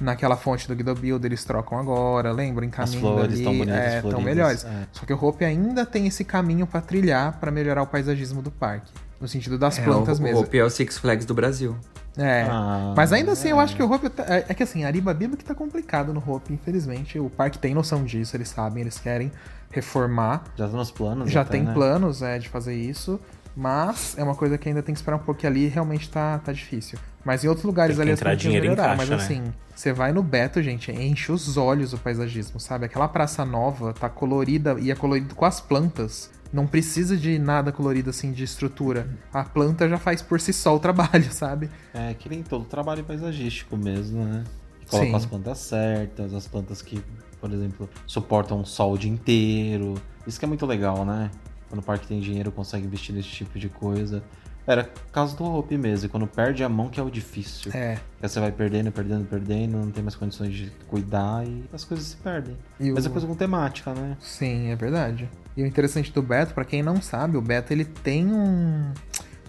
[0.00, 2.64] Naquela fonte do Guido Build, eles trocam agora, lembra?
[2.64, 4.64] Em caminho flores ali, tão bonitas, é, melhores.
[4.64, 4.86] é.
[4.92, 8.50] Só que o Hope ainda tem esse caminho pra trilhar pra melhorar o paisagismo do
[8.50, 8.90] parque.
[9.20, 10.38] No sentido das É, plantas o, mesmo.
[10.38, 11.76] O Hope é o Six Flags do Brasil.
[12.16, 12.42] É.
[12.50, 13.62] Ah, Mas ainda assim, eu é.
[13.64, 14.08] acho que o Hope.
[14.10, 17.18] tá- É é que assim, a Aribabiba que tá complicado no Hope, infelizmente.
[17.20, 19.30] O parque tem noção disso, eles sabem, eles querem
[19.70, 20.42] reformar.
[20.56, 21.30] Já tá nos planos.
[21.30, 21.72] Já até, tem né?
[21.72, 23.18] planos é, de fazer isso.
[23.56, 26.38] Mas é uma coisa que ainda tem que esperar um pouco, que ali realmente tá,
[26.38, 26.98] tá difícil.
[27.24, 28.96] Mas em outros lugares Tem que ali as entrar plantinhas dinheiro em melhoraram.
[28.98, 29.36] caixa, Mas né?
[29.36, 32.84] assim, você vai no Beto, gente, enche os olhos o paisagismo, sabe?
[32.86, 36.30] Aquela praça nova tá colorida e é colorido com as plantas.
[36.52, 39.08] Não precisa de nada colorido assim de estrutura.
[39.32, 41.70] A planta já faz por si só o trabalho, sabe?
[41.92, 44.44] É, que nem todo trabalho paisagístico mesmo, né?
[44.88, 45.14] Coloca Sim.
[45.16, 47.02] as plantas certas, as plantas que,
[47.40, 49.94] por exemplo, suportam o sol o dia inteiro.
[50.26, 51.30] Isso que é muito legal, né?
[51.74, 54.22] Quando o parque tem dinheiro, consegue investir nesse tipo de coisa.
[54.64, 57.72] Era caso do Hope mesmo, e quando perde a mão que é o difícil.
[57.74, 57.96] É.
[58.12, 62.06] Porque você vai perdendo, perdendo, perdendo, não tem mais condições de cuidar e as coisas
[62.06, 62.56] se perdem.
[62.78, 64.16] E o- Mas é coisa com temática, né?
[64.20, 65.28] Sim, é verdade.
[65.56, 68.92] E o interessante do Beto, pra quem não sabe, o Beto ele tem um,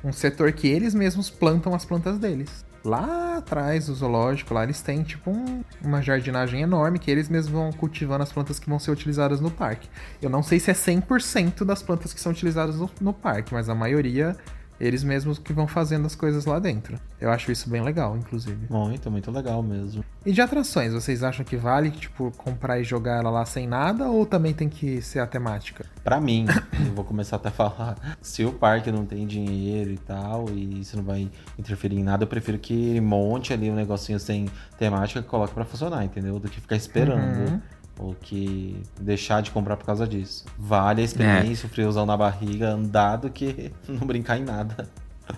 [0.04, 2.66] um setor que eles mesmos plantam as plantas deles.
[2.86, 7.52] Lá atrás do zoológico, lá eles têm tipo um- uma jardinagem enorme que eles mesmos
[7.52, 9.90] vão cultivando as plantas que vão ser utilizadas no parque.
[10.22, 13.70] Eu não sei se é 100% das plantas que são utilizadas no, no parque, mas
[13.70, 14.38] a maioria
[14.80, 17.00] eles mesmos que vão fazendo as coisas lá dentro.
[17.20, 18.68] Eu acho isso bem legal, inclusive.
[18.70, 20.04] Muito, muito legal mesmo.
[20.26, 24.10] E de atrações, vocês acham que vale, tipo, comprar e jogar ela lá sem nada
[24.10, 25.86] ou também tem que ser a temática?
[26.04, 26.46] Pra mim,
[26.86, 30.82] eu vou começar até a falar, se o parque não tem dinheiro e tal, e
[30.82, 34.48] isso não vai interferir em nada, eu prefiro que ele monte ali um negocinho sem
[34.78, 36.40] temática e coloque pra funcionar, entendeu?
[36.40, 37.52] Do que ficar esperando.
[37.52, 37.62] Uhum.
[37.98, 40.46] Ou que deixar de comprar por causa disso.
[40.58, 44.90] Vale a experiência, o friozão na barriga, andar do que não brincar em nada.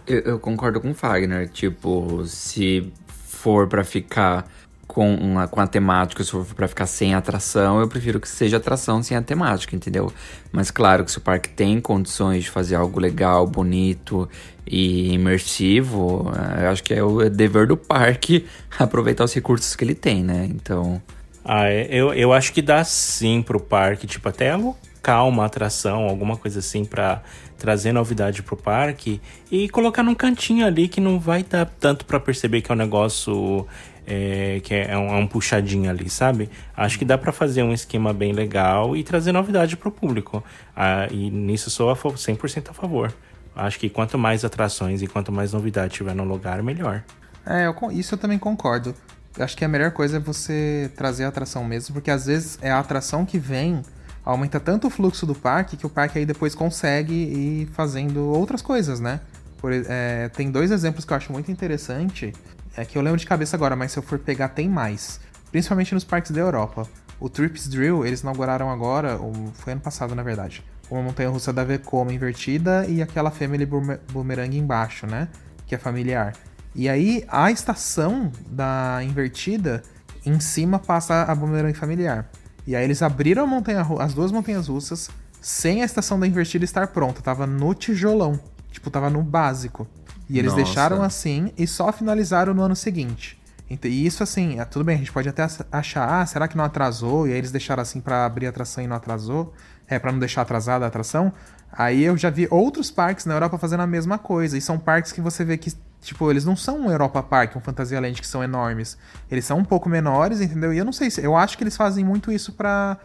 [0.06, 1.50] Eu, eu concordo com o Fagner.
[1.50, 4.48] Tipo, se for pra ficar
[4.88, 9.04] com, com a temática, se for pra ficar sem atração, eu prefiro que seja atração
[9.04, 10.12] sem a temática, entendeu?
[10.52, 14.28] Mas claro que se o parque tem condições de fazer algo legal, bonito
[14.66, 18.48] e imersivo, eh, eu acho que é o dever do parque
[18.80, 20.46] aproveitar os recursos que ele tem, né?
[20.50, 21.02] Então.
[21.48, 26.04] Ah, é, eu, eu acho que dá sim pro parque, tipo, até alocar uma atração,
[26.04, 27.22] alguma coisa assim pra
[27.58, 32.20] trazer novidade pro parque e colocar num cantinho ali que não vai dar tanto pra
[32.20, 33.66] perceber que é um negócio
[34.06, 36.50] é, que é um, é um puxadinho ali, sabe?
[36.76, 40.44] Acho que dá pra fazer um esquema bem legal e trazer novidade pro público.
[40.76, 43.14] Ah, e nisso sou a fa- 100% a favor.
[43.56, 47.04] Acho que quanto mais atrações e quanto mais novidade tiver no lugar, melhor.
[47.46, 48.94] É, eu isso eu também concordo.
[49.38, 52.58] Eu acho que a melhor coisa é você trazer a atração mesmo, porque às vezes
[52.62, 53.84] é a atração que vem,
[54.26, 58.62] aumenta tanto o fluxo do parque que o parque aí depois consegue ir fazendo outras
[58.64, 59.20] coisas, né?
[59.60, 62.34] Por é, tem dois exemplos que eu acho muito interessante,
[62.76, 65.20] é que eu lembro de cabeça agora, mas se eu for pegar tem mais.
[65.52, 66.88] Principalmente nos parques da Europa.
[67.20, 69.20] O Trips Drill, eles inauguraram agora,
[69.54, 74.56] foi ano passado na verdade, uma montanha-russa da Vekoma invertida e aquela Family Boomer- Boomerang
[74.58, 75.28] embaixo, né?
[75.66, 76.34] Que é familiar.
[76.78, 79.82] E aí a estação da invertida
[80.24, 82.30] em cima passa a boomerang familiar.
[82.68, 85.10] E aí eles abriram montanha, as duas montanhas russas
[85.42, 88.40] sem a estação da invertida estar pronta, tava no tijolão,
[88.72, 89.88] tipo tava no básico.
[90.30, 90.64] E eles Nossa.
[90.64, 93.40] deixaram assim e só finalizaram no ano seguinte.
[93.70, 96.56] E isso assim, é, tudo bem, a gente pode até ach- achar, ah, será que
[96.56, 97.28] não atrasou?
[97.28, 99.52] E aí eles deixaram assim pra abrir a atração e não atrasou,
[99.88, 101.34] é para não deixar atrasada a atração.
[101.72, 105.12] Aí eu já vi outros parques na Europa fazendo a mesma coisa, e são parques
[105.12, 108.28] que você vê que Tipo, eles não são um Europa Park, um Fantasia Land que
[108.28, 108.98] são enormes.
[109.30, 110.74] Eles são um pouco menores, entendeu?
[110.74, 111.22] E eu não sei se.
[111.22, 112.98] Eu acho que eles fazem muito isso pra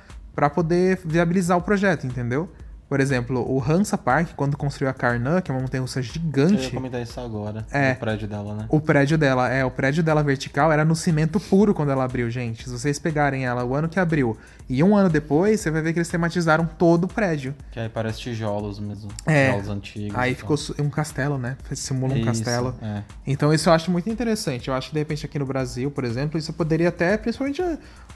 [0.55, 2.51] poder viabilizar o projeto, entendeu?
[2.93, 6.11] Por exemplo, o Hansa Park, quando construiu a Karnan, que é uma montanha-russa Eu ia
[6.13, 7.95] gigante, comentar isso agora, É.
[7.95, 8.67] no prédio dela, né?
[8.69, 12.29] o prédio dela, é, o prédio dela vertical era no cimento puro quando ela abriu,
[12.31, 12.65] gente.
[12.65, 14.37] Se vocês pegarem ela o ano que abriu
[14.69, 17.55] e um ano depois, você vai ver que eles tematizaram todo o prédio.
[17.71, 19.11] Que aí parece tijolos mesmo.
[19.25, 19.47] É.
[19.47, 20.19] Tijolos antigos.
[20.19, 21.57] Aí ficou um castelo, né?
[21.75, 22.75] Simula um Isso, castelo.
[22.83, 23.03] é.
[23.27, 24.69] Então isso eu acho muito interessante.
[24.69, 27.63] Eu acho que de repente aqui no Brasil, por exemplo, isso poderia até, principalmente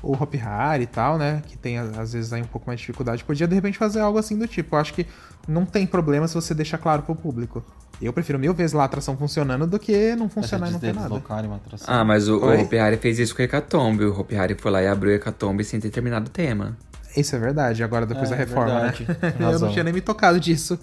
[0.03, 1.43] a- o Hop Hari e tal, né?
[1.47, 4.19] Que tem às vezes aí um pouco mais de dificuldade, podia de repente fazer algo
[4.19, 4.75] assim do tipo.
[4.77, 5.07] Eu acho que
[5.49, 7.65] não tem problema se você deixar claro pro público.
[8.01, 10.95] Eu prefiro mil vezes lá a atração funcionando do que não funcionar e não ter
[10.95, 11.23] nada.
[11.87, 12.61] Ah, mas o, o Oi?
[12.63, 14.05] Hopi Hari fez isso com o Hecatombe.
[14.05, 16.77] O Hopi Hari foi lá e abriu o Hecatombe sem ter terminado o tema.
[17.17, 19.07] Isso é verdade, agora depois É, da reforma, verdade.
[19.41, 19.55] né?
[19.55, 20.79] Eu não tinha nem me tocado disso.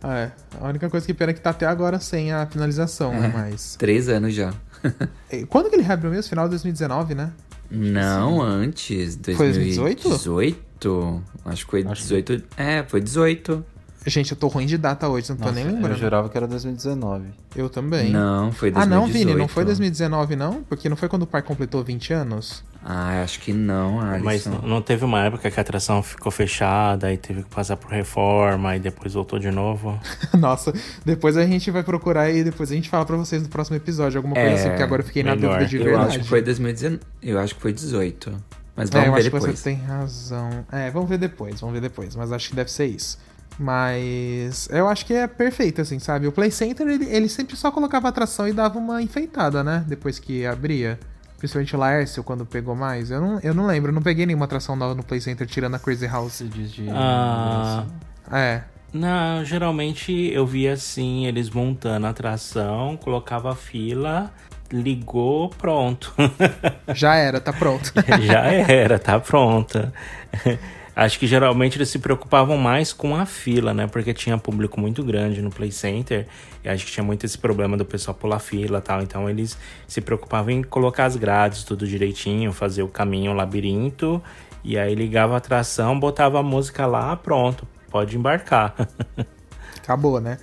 [0.00, 0.32] Ah, é.
[0.60, 3.32] A única coisa que pena é que tá até agora sem a finalização, né?
[3.34, 3.74] Mas.
[3.76, 4.54] Três anos já.
[5.32, 6.28] E Quando que ele reabriu mesmo?
[6.28, 7.32] Final de 2019, né?
[7.74, 9.18] Não, antes.
[9.22, 10.08] Foi 2018?
[10.08, 11.22] 2018?
[11.44, 12.42] Acho que foi Acho que- 18.
[12.56, 13.64] É, foi 18.
[14.06, 15.98] Gente, eu tô ruim de data hoje, não tô Nossa, nem Eu lembrando.
[15.98, 17.24] jurava que era 2019.
[17.56, 18.10] Eu também.
[18.10, 18.88] Não, foi Ah, 2018.
[18.90, 20.62] não, Vini, não foi 2019, não?
[20.62, 22.62] Porque não foi quando o parque completou 20 anos?
[22.86, 24.24] Ah, acho que não, Alisson.
[24.24, 27.78] Mas não- não teve uma época que a atração ficou fechada e teve que passar
[27.78, 29.98] por reforma e depois voltou de novo.
[30.38, 30.70] Nossa,
[31.04, 34.18] depois a gente vai procurar e depois a gente fala pra vocês no próximo episódio
[34.18, 35.52] alguma coisa É, assim, porque agora eu fiquei na melhor.
[35.60, 36.08] dúvida de Eu verdade.
[36.08, 37.00] acho que foi 2019.
[37.22, 38.32] Eu acho que foi 18.
[38.76, 39.58] Mas É, vamos eu ver acho que depois.
[39.58, 40.50] você tem razão.
[40.70, 43.18] É, vamos ver depois, vamos ver depois, mas acho que deve ser isso.
[43.58, 46.26] Mas eu acho que é perfeito, assim, sabe?
[46.26, 49.84] O Play Center, ele, ele sempre só colocava atração e dava uma enfeitada, né?
[49.88, 50.98] Depois que abria.
[51.44, 53.10] Principalmente o Laércio, quando pegou mais.
[53.10, 55.74] Eu não, eu não lembro, eu não peguei nenhuma atração nova no Play Center, tirando
[55.74, 56.32] a Crazy House.
[56.32, 56.88] Você diz de.
[56.88, 57.84] Ah,
[58.32, 64.32] É, não, geralmente eu via assim, eles montando a atração, colocava a fila,
[64.72, 66.14] ligou, pronto.
[66.94, 67.92] já era, tá pronto.
[68.22, 69.92] Já era, tá pronta.
[70.96, 73.86] Acho que geralmente eles se preocupavam mais com a fila, né?
[73.88, 76.26] Porque tinha público muito grande no Play Center.
[76.62, 79.02] E acho que tinha muito esse problema do pessoal pular fila e tal.
[79.02, 84.22] Então eles se preocupavam em colocar as grades tudo direitinho, fazer o caminho, o labirinto.
[84.62, 88.74] E aí ligava a atração, botava a música lá, pronto, pode embarcar.
[89.76, 90.38] Acabou, né?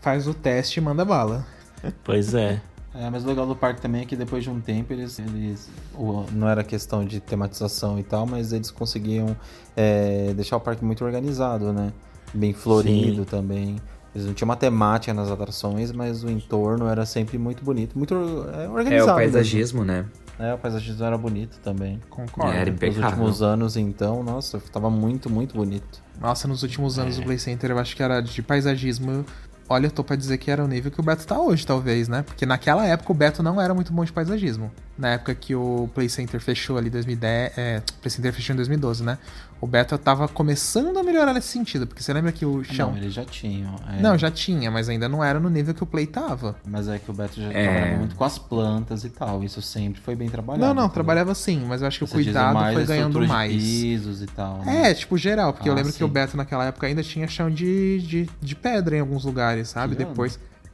[0.00, 1.46] Faz o teste e manda bala.
[2.04, 2.60] pois é.
[2.94, 5.18] É, mas o legal do parque também é que depois de um tempo eles.
[5.18, 9.36] eles o- não era questão de tematização e tal, mas eles conseguiam
[9.76, 11.92] é, deixar o parque muito organizado, né?
[12.34, 13.24] Bem florido Sim.
[13.24, 13.76] também.
[14.12, 18.12] Eles não tinham uma temática nas atrações, mas o entorno era sempre muito bonito, muito
[18.52, 19.12] é, É organizado.
[19.12, 19.98] o paisagismo, né?
[20.02, 20.10] mesmo.
[20.40, 22.00] É, o paisagismo era bonito também.
[22.10, 22.50] Concordo.
[22.52, 26.02] Era Nos últimos anos, então, nossa, tava muito, muito bonito.
[26.20, 29.24] Nossa, nos últimos anos o Play Center eu acho que era de paisagismo.
[29.72, 32.08] Olha, eu tô pra dizer que era o nível que o Beto tá hoje, talvez,
[32.08, 32.22] né?
[32.22, 34.68] Porque naquela época o Beto não era muito bom de paisagismo.
[35.00, 37.56] Na época que o Play Center fechou ali em 2010.
[37.56, 39.16] É, o Play Center fechou em 2012, né?
[39.60, 41.86] O Beto tava começando a melhorar nesse sentido.
[41.86, 42.90] Porque você lembra que o chão.
[42.90, 43.74] Não, eles já tinham.
[43.90, 44.00] é.
[44.00, 46.56] Não, já tinha, mas ainda não era no nível que o Play tava.
[46.66, 47.64] Mas é que o Beto já É.
[47.64, 49.42] trabalhava muito com as plantas e tal.
[49.42, 50.60] Isso sempre foi bem trabalhado.
[50.66, 50.94] não, não, entendeu?
[50.94, 53.52] trabalhava sim, mas eu acho que o Você diz cuidado mais foi ganhando mais.
[53.54, 54.58] pisos e tal.
[54.64, 54.90] né?
[54.90, 56.12] É, tipo, geral, porque eu Ah, lembro que o sim.
[56.12, 59.96] Beto naquela época ainda tinha chão de, de, de pedra em alguns lugares, sabe?
[59.96, 60.14] Que ano?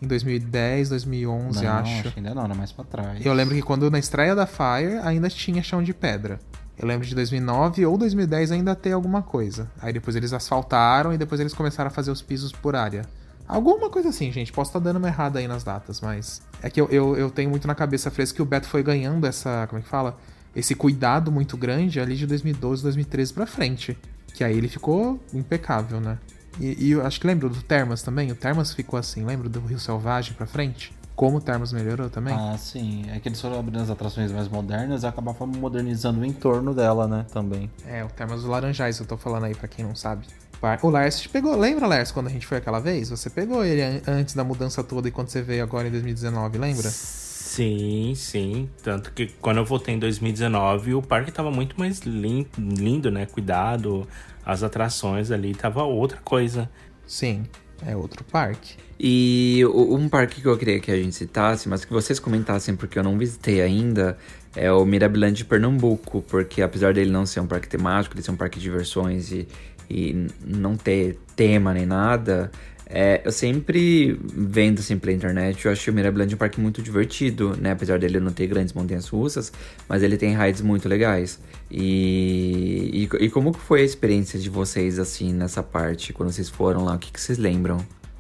[0.01, 2.13] Em 2010, 2011, não, acho.
[2.13, 3.25] que ainda não, era mais pra trás.
[3.25, 6.39] Eu lembro que quando na estreia da Fire ainda tinha chão de pedra.
[6.79, 9.71] Eu lembro de 2009 ou 2010 ainda ter alguma coisa.
[9.81, 13.03] Aí depois eles asfaltaram e depois eles começaram a fazer os pisos por área.
[13.49, 14.53] Alguma coisa assim, gente.
[14.53, 16.43] Posso estar dando uma errada aí nas datas, mas.
[16.63, 19.27] É que eu, eu, eu tenho muito na cabeça fresca que o Beto foi ganhando
[19.27, 19.67] essa.
[19.69, 20.19] Como é que fala?
[20.55, 23.97] Esse cuidado muito grande ali de 2012, 2013 pra frente.
[24.35, 26.19] Que aí ele ficou impecável, né?
[26.61, 28.31] E, e eu acho que lembro do Termas também.
[28.31, 30.93] O Termas ficou assim, lembra do Rio Selvagem pra frente?
[31.15, 32.35] Como o Termas melhorou também?
[32.35, 33.05] Ah, sim.
[33.11, 37.07] É que eles foram abrindo as atrações mais modernas e acabavam modernizando o entorno dela,
[37.09, 37.25] né?
[37.33, 37.71] Também.
[37.87, 40.27] É, o Termas dos Laranjais, eu tô falando aí pra quem não sabe.
[40.83, 43.11] O Lars te pegou, lembra, Lars, quando a gente foi aquela vez?
[43.11, 46.59] Você pegou ele an- antes da mudança toda e quando você veio agora em 2019,
[46.59, 46.91] lembra?
[47.47, 48.69] Sim, sim.
[48.83, 53.25] Tanto que quando eu voltei em 2019, o parque tava muito mais lin- lindo, né?
[53.25, 54.07] Cuidado,
[54.45, 56.69] as atrações ali tava outra coisa.
[57.07, 57.45] Sim,
[57.87, 58.75] é outro parque.
[58.99, 62.99] E um parque que eu queria que a gente citasse, mas que vocês comentassem porque
[62.99, 64.19] eu não visitei ainda,
[64.57, 68.33] é o Mirabilândia de Pernambuco, porque apesar dele não ser um parque temático, ele ser
[68.33, 69.47] um parque de diversões e,
[69.89, 72.51] e não ter tema nem nada,
[72.89, 77.57] é, eu sempre vendo assim pela internet, eu achei o Mirabilândia um parque muito divertido,
[77.61, 77.73] né?
[77.73, 79.53] Apesar dele não ter grandes montanhas russas,
[79.89, 81.41] mas ele tem rides muito legais.
[81.71, 86.49] E, e, e como que foi a experiência de vocês assim nessa parte, quando vocês
[86.49, 86.95] foram lá?
[86.95, 87.79] O que, que vocês lembram?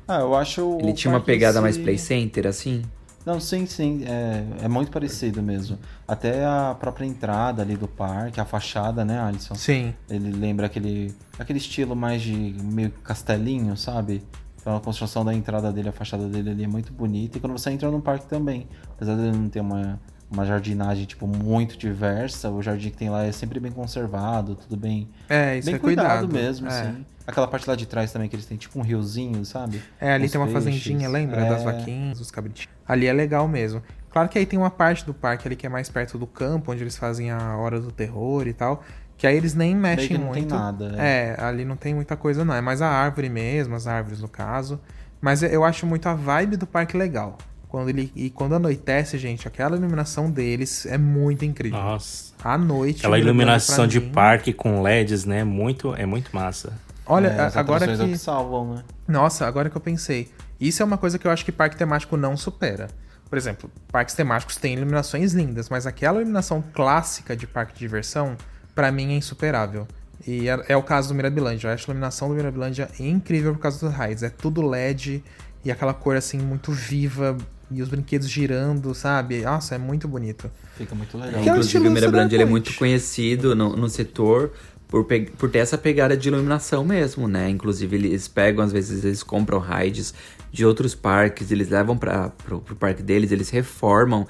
[0.08, 0.78] Ah, eu acho.
[0.80, 2.82] Ele o tinha uma pegada si- mais play center, assim?
[3.24, 4.04] Não, sim, sim.
[4.04, 5.78] É, é muito parecido mesmo.
[6.06, 9.56] Até a própria entrada ali do parque, a fachada, né, Alisson?
[9.56, 9.92] Sim.
[10.08, 14.22] Ele lembra aquele, aquele estilo mais de meio castelinho, sabe?
[14.66, 17.38] Então a construção da entrada dele, a fachada dele ali é muito bonita.
[17.38, 21.24] E quando você entra no parque também, apesar dele não ter uma, uma jardinagem, tipo,
[21.24, 25.66] muito diversa, o jardim que tem lá é sempre bem conservado, tudo bem, É, isso
[25.66, 26.32] bem é cuidado cuidado.
[26.32, 26.70] mesmo, é.
[26.80, 27.06] assim.
[27.24, 29.80] Aquela parte lá de trás também, que eles têm tipo um riozinho, sabe?
[30.00, 30.64] É, ali Os tem uma peixes.
[30.64, 31.42] fazendinha, lembra?
[31.42, 31.48] É.
[31.48, 32.68] Das vaquinhas, dos cabritinhos.
[32.88, 33.80] Ali é legal mesmo.
[34.10, 36.72] Claro que aí tem uma parte do parque ali que é mais perto do campo,
[36.72, 38.82] onde eles fazem a hora do terror e tal.
[39.18, 40.34] Que aí eles nem mexem não muito.
[40.48, 41.36] tem nada, É.
[41.38, 42.52] ali não tem muita coisa, não.
[42.54, 44.78] É mais a árvore mesmo, as árvores no caso.
[45.20, 47.38] Mas eu acho muito a vibe do parque legal.
[47.68, 51.78] Quando ele, e quando anoitece, gente, aquela iluminação deles é muito incrível.
[51.78, 52.32] Nossa.
[52.44, 52.98] À noite.
[52.98, 54.10] Aquela iluminação de mim.
[54.10, 55.42] parque com LEDs, né?
[55.44, 56.72] Muito, é muito massa.
[57.06, 58.08] Olha, É, as agora é que.
[58.08, 58.82] que salvam, né?
[59.08, 60.30] Nossa, agora que eu pensei.
[60.60, 62.88] Isso é uma coisa que eu acho que parque temático não supera.
[63.28, 68.36] Por exemplo, parques temáticos têm iluminações lindas, mas aquela iluminação clássica de parque de diversão,
[68.76, 69.88] pra mim é insuperável.
[70.24, 71.68] E é, é o caso do Mirabilândia.
[71.68, 74.22] Eu acho a iluminação do Mirabilândia incrível por causa dos raids.
[74.22, 75.24] É tudo LED
[75.64, 77.36] e aquela cor assim muito viva,
[77.70, 79.42] e os brinquedos girando, sabe?
[79.42, 80.50] Nossa, é muito bonito.
[80.76, 81.40] Fica muito Que legal.
[81.40, 84.52] é o Inclusive, o Mirabrand ele é muito conhecido no, no setor
[84.86, 87.50] por, por ter essa pegada de iluminação mesmo, né?
[87.50, 90.14] Inclusive, eles pegam, às vezes, eles compram rides
[90.52, 94.26] de outros parques, eles levam para pro parque deles, eles reformam,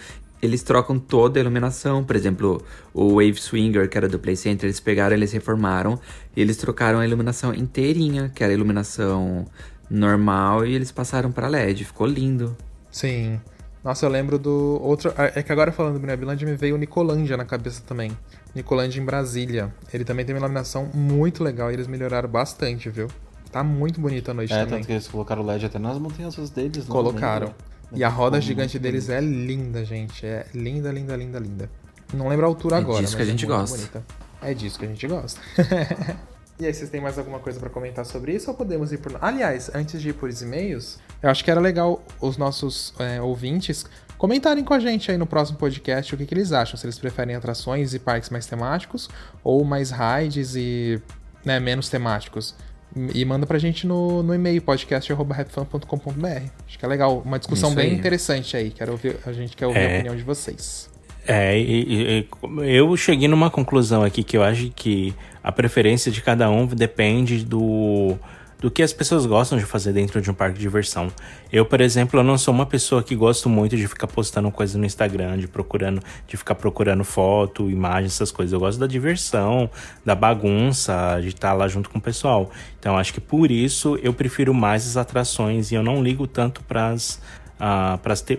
[0.47, 2.03] eles trocam toda a iluminação.
[2.05, 2.63] Por exemplo,
[2.95, 5.99] o Wave Swinger, que era do Play Center, eles pegaram, eles reformaram
[6.35, 9.45] e eles trocaram a iluminação inteirinha, que era a iluminação
[9.91, 11.85] normal, e eles passaram para LED.
[11.85, 12.57] Ficou lindo.
[12.91, 13.41] Sim.
[13.85, 15.13] Nossa, eu lembro do outro.
[15.17, 18.11] É que agora falando do Mirabilândia me veio o Nicolândia na cabeça também.
[18.55, 19.73] Nicolândia em Brasília.
[19.93, 23.07] Ele também tem uma iluminação muito legal e eles melhoraram bastante, viu?
[23.53, 24.79] Tá muito bonita a noite É, também.
[24.79, 26.79] tanto que eles colocaram o LED até nas montanhas deles.
[26.89, 27.47] não Colocaram.
[27.47, 27.65] lembro.
[27.93, 30.27] E a roda gigante deles é linda, gente.
[30.27, 31.71] É linda, linda, linda, linda.
[32.13, 33.03] Não lembro a altura É agora.
[33.03, 33.77] disso que a gente é gosta.
[33.77, 34.05] bonita.
[34.43, 35.41] É disso que a gente gosta.
[36.59, 39.17] e aí, vocês têm mais alguma coisa pra comentar sobre isso ou podemos ir por.
[39.21, 43.87] Aliás, antes de ir por e-mails, eu acho que era legal os nossos é, ouvintes
[44.19, 46.77] comentarem com a gente aí no próximo podcast o que, que eles acham.
[46.77, 49.09] Se eles preferem atrações e parques mais temáticos
[49.43, 51.01] ou mais rides e
[51.45, 52.55] né, menos temáticos.
[53.15, 56.27] E manda pra gente no, no e-mail, podcast.rapfan.com.br.
[56.67, 58.71] Acho que é legal, uma discussão bem interessante aí.
[58.71, 59.95] Quero ouvir, a gente quer ouvir a É.
[59.97, 60.89] opinião de vocês.
[61.29, 62.29] É, e- e
[62.77, 67.45] eu cheguei numa conclusão aqui que eu acho que a preferência de cada um depende
[67.45, 68.17] do,
[68.59, 71.13] do que as pessoas gostam de fazer dentro de um parque de diversão.
[71.53, 74.79] Eu, por exemplo, eu não sou uma pessoa que gosto muito de ficar postando coisa
[74.79, 78.53] no Instagram, de procurando, de ficar procurando foto, imagem, essas coisas.
[78.53, 79.71] Eu gosto da diversão,
[80.05, 82.51] da bagunça, de estar lá junto com o pessoal.
[82.79, 86.63] Então, acho que por isso eu prefiro mais as atrações e eu não ligo tanto
[86.63, 87.21] para as
[87.59, 88.37] ah, para te,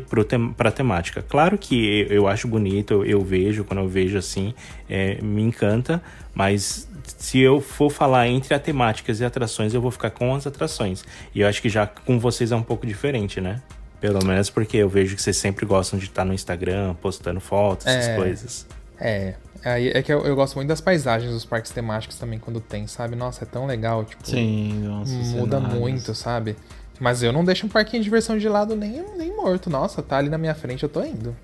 [0.55, 1.23] pra temática.
[1.23, 4.53] Claro que eu, eu acho bonito, eu, eu vejo, quando eu vejo assim,
[4.89, 6.01] é, me encanta,
[6.35, 6.86] mas
[7.17, 11.03] se eu for falar entre as temáticas e atrações, eu vou ficar com as atrações.
[11.33, 13.61] E eu acho que já com vocês é um pouco diferente, né?
[13.99, 17.87] Pelo menos porque eu vejo que vocês sempre gostam de estar no Instagram, postando fotos,
[17.87, 18.15] essas É.
[18.15, 18.67] coisas.
[18.99, 22.59] É, aí é que eu, eu gosto muito das paisagens dos parques temáticos também quando
[22.59, 23.15] tem, sabe?
[23.15, 25.11] Nossa, é tão legal, tipo, Sim, nossa.
[25.13, 25.79] muda cenários.
[25.79, 26.55] muito, sabe?
[26.99, 29.69] Mas eu não deixo um parquinho de diversão de lado nem, nem morto.
[29.69, 31.35] Nossa, tá ali na minha frente, eu tô indo.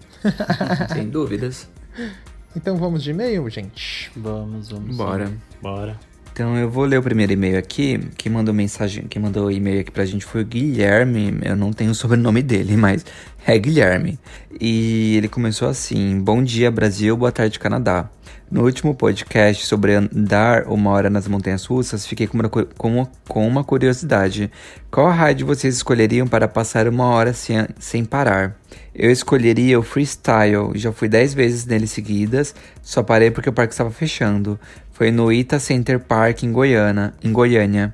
[0.93, 1.67] Sem dúvidas.
[2.55, 4.11] Então vamos de e-mail, gente.
[4.15, 4.95] Vamos, vamos.
[4.95, 5.31] Bora.
[5.63, 5.97] Bora.
[6.33, 7.97] Então eu vou ler o primeiro e-mail aqui.
[8.17, 11.39] Quem mandou mensagem, quem mandou e-mail aqui pra gente foi o Guilherme.
[11.41, 13.05] Eu não tenho o sobrenome dele, mas
[13.47, 14.19] é Guilherme.
[14.59, 18.09] E ele começou assim: Bom dia, Brasil, boa tarde, Canadá.
[18.51, 23.47] No último podcast sobre andar uma hora nas montanhas russas, fiquei com uma, com com
[23.47, 24.51] uma curiosidade.
[24.91, 28.59] Qual rádio vocês escolheriam para passar uma hora sem, sem parar?
[28.95, 33.73] Eu escolheria o Freestyle, já fui 10 vezes nele seguidas, só parei porque o parque
[33.73, 34.59] estava fechando.
[34.91, 37.93] Foi no Ita Center Park em Goiânia, em Goiânia.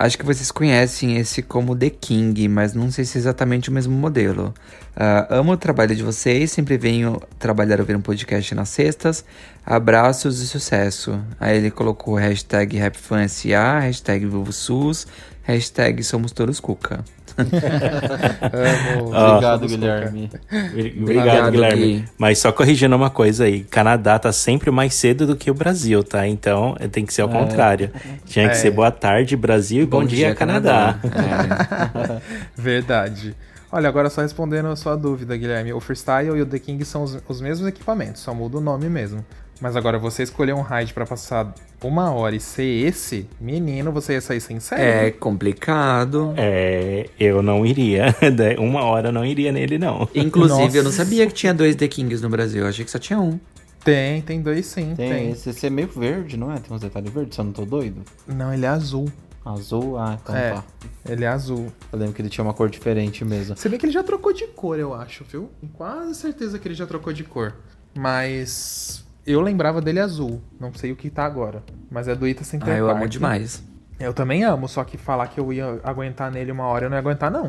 [0.00, 3.72] Acho que vocês conhecem esse como The King, mas não sei se é exatamente o
[3.72, 4.54] mesmo modelo.
[4.96, 9.24] Ah, amo o trabalho de vocês, sempre venho trabalhar ouvindo um podcast nas sextas.
[9.66, 11.20] Abraços e sucesso.
[11.38, 15.06] Aí ele colocou hashtag RapFanSA, hashtag VivoSUS,
[15.42, 17.04] hashtag Somos Todos Cuca.
[17.38, 19.08] Amo.
[19.30, 20.30] Obrigado, Guilherme.
[20.50, 21.86] Obrigado, Obrigado, Guilherme.
[22.00, 22.04] Gui.
[22.18, 26.02] Mas só corrigindo uma coisa aí: Canadá tá sempre mais cedo do que o Brasil,
[26.02, 26.26] tá?
[26.26, 27.90] Então tem que ser ao contrário.
[28.26, 28.58] Tinha que É.
[28.58, 30.98] ser boa tarde, Brasil, e bom, dia, Canadá.
[31.04, 32.20] É.
[32.56, 33.34] Verdade.
[33.70, 35.74] Olha, agora só respondendo a sua dúvida, Guilherme.
[35.74, 38.88] O Freestyle e o The King são os, os mesmos equipamentos, só muda o nome
[38.88, 39.24] mesmo.
[39.60, 41.52] Mas agora, você escolher um ride pra passar
[41.82, 45.08] uma hora e ser esse, menino, você ia sair sem série.
[45.08, 46.32] É complicado.
[46.36, 48.06] É, eu não iria.
[48.36, 48.56] né?
[48.58, 50.08] Uma hora eu não iria nele, não.
[50.14, 51.04] Inclusive, eu não Nossa.
[51.04, 52.62] sabia que tinha dois The Kings no Brasil.
[52.62, 53.38] Eu achei que só tinha um.
[53.84, 54.94] Tem, tem dois sim.
[54.94, 55.30] Tem, Tem.
[55.30, 56.58] esse, esse é meio verde, não é?
[56.58, 58.02] Tem uns detalhes verdes, se eu não tô doido.
[58.26, 59.10] Não, ele é azul.
[59.44, 60.64] Azul, ah, então é, tá.
[61.08, 61.72] ele é azul.
[61.90, 63.56] Eu lembro que ele tinha uma cor diferente mesmo.
[63.56, 65.48] Se bem que ele já trocou de cor, eu acho, viu?
[65.58, 67.54] Tenho quase certeza que ele já trocou de cor.
[67.96, 70.40] Mas eu lembrava dele azul.
[70.60, 71.62] Não sei o que tá agora.
[71.90, 73.10] Mas é do Ita Center Ah, eu amo Park.
[73.10, 73.62] demais.
[74.00, 76.96] Eu também amo, só que falar que eu ia aguentar nele uma hora, eu não
[76.96, 77.46] ia aguentar, não.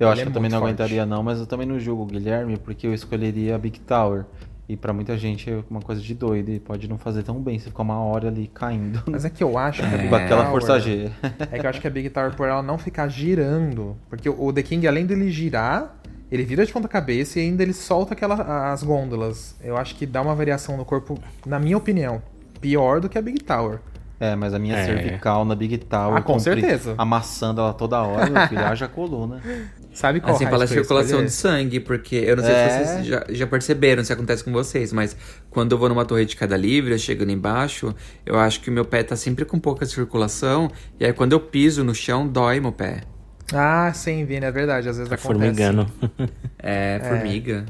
[0.00, 0.70] Eu Ele acho é que eu também não forte.
[0.70, 4.24] aguentaria não, mas eu também não julgo o Guilherme, porque eu escolheria a Big Tower.
[4.68, 7.58] E pra muita gente é uma coisa de doido e pode não fazer tão bem
[7.58, 9.02] se ficar uma hora ali caindo.
[9.06, 11.10] Mas é que eu acho que a Big aquela Tower- força G.
[11.50, 13.96] É que eu acho que a Big Tower, por ela não ficar girando.
[14.08, 15.96] Porque o The King, além dele girar,
[16.32, 19.54] ele vira de ponta cabeça e ainda ele solta aquela, as gôndolas.
[19.62, 22.22] Eu acho que dá uma variação no corpo, na minha opinião,
[22.60, 23.78] pior do que a Big Tower.
[24.18, 24.84] É, mas a minha É.
[24.84, 26.16] cervical na Big Tower.
[26.16, 26.94] Ah, com certeza.
[26.96, 29.40] Amassando ela toda hora, meu filho, haja coluna.
[29.92, 32.68] Sabe qual Assim, ia circulação de sangue, porque eu não sei É.
[32.68, 35.14] se vocês já, já perceberam, se acontece com vocês, mas
[35.50, 38.84] quando eu vou numa torre de queda livre, chegando embaixo, eu acho que o meu
[38.86, 42.72] pé tá sempre com pouca circulação, e aí quando eu piso no chão, dói meu
[42.72, 43.02] pé.
[43.54, 44.88] Ah, sim, Vini, é verdade.
[44.88, 45.40] Às vezes Tá acontece.
[45.40, 45.86] formigando.
[46.58, 47.64] É, formiga.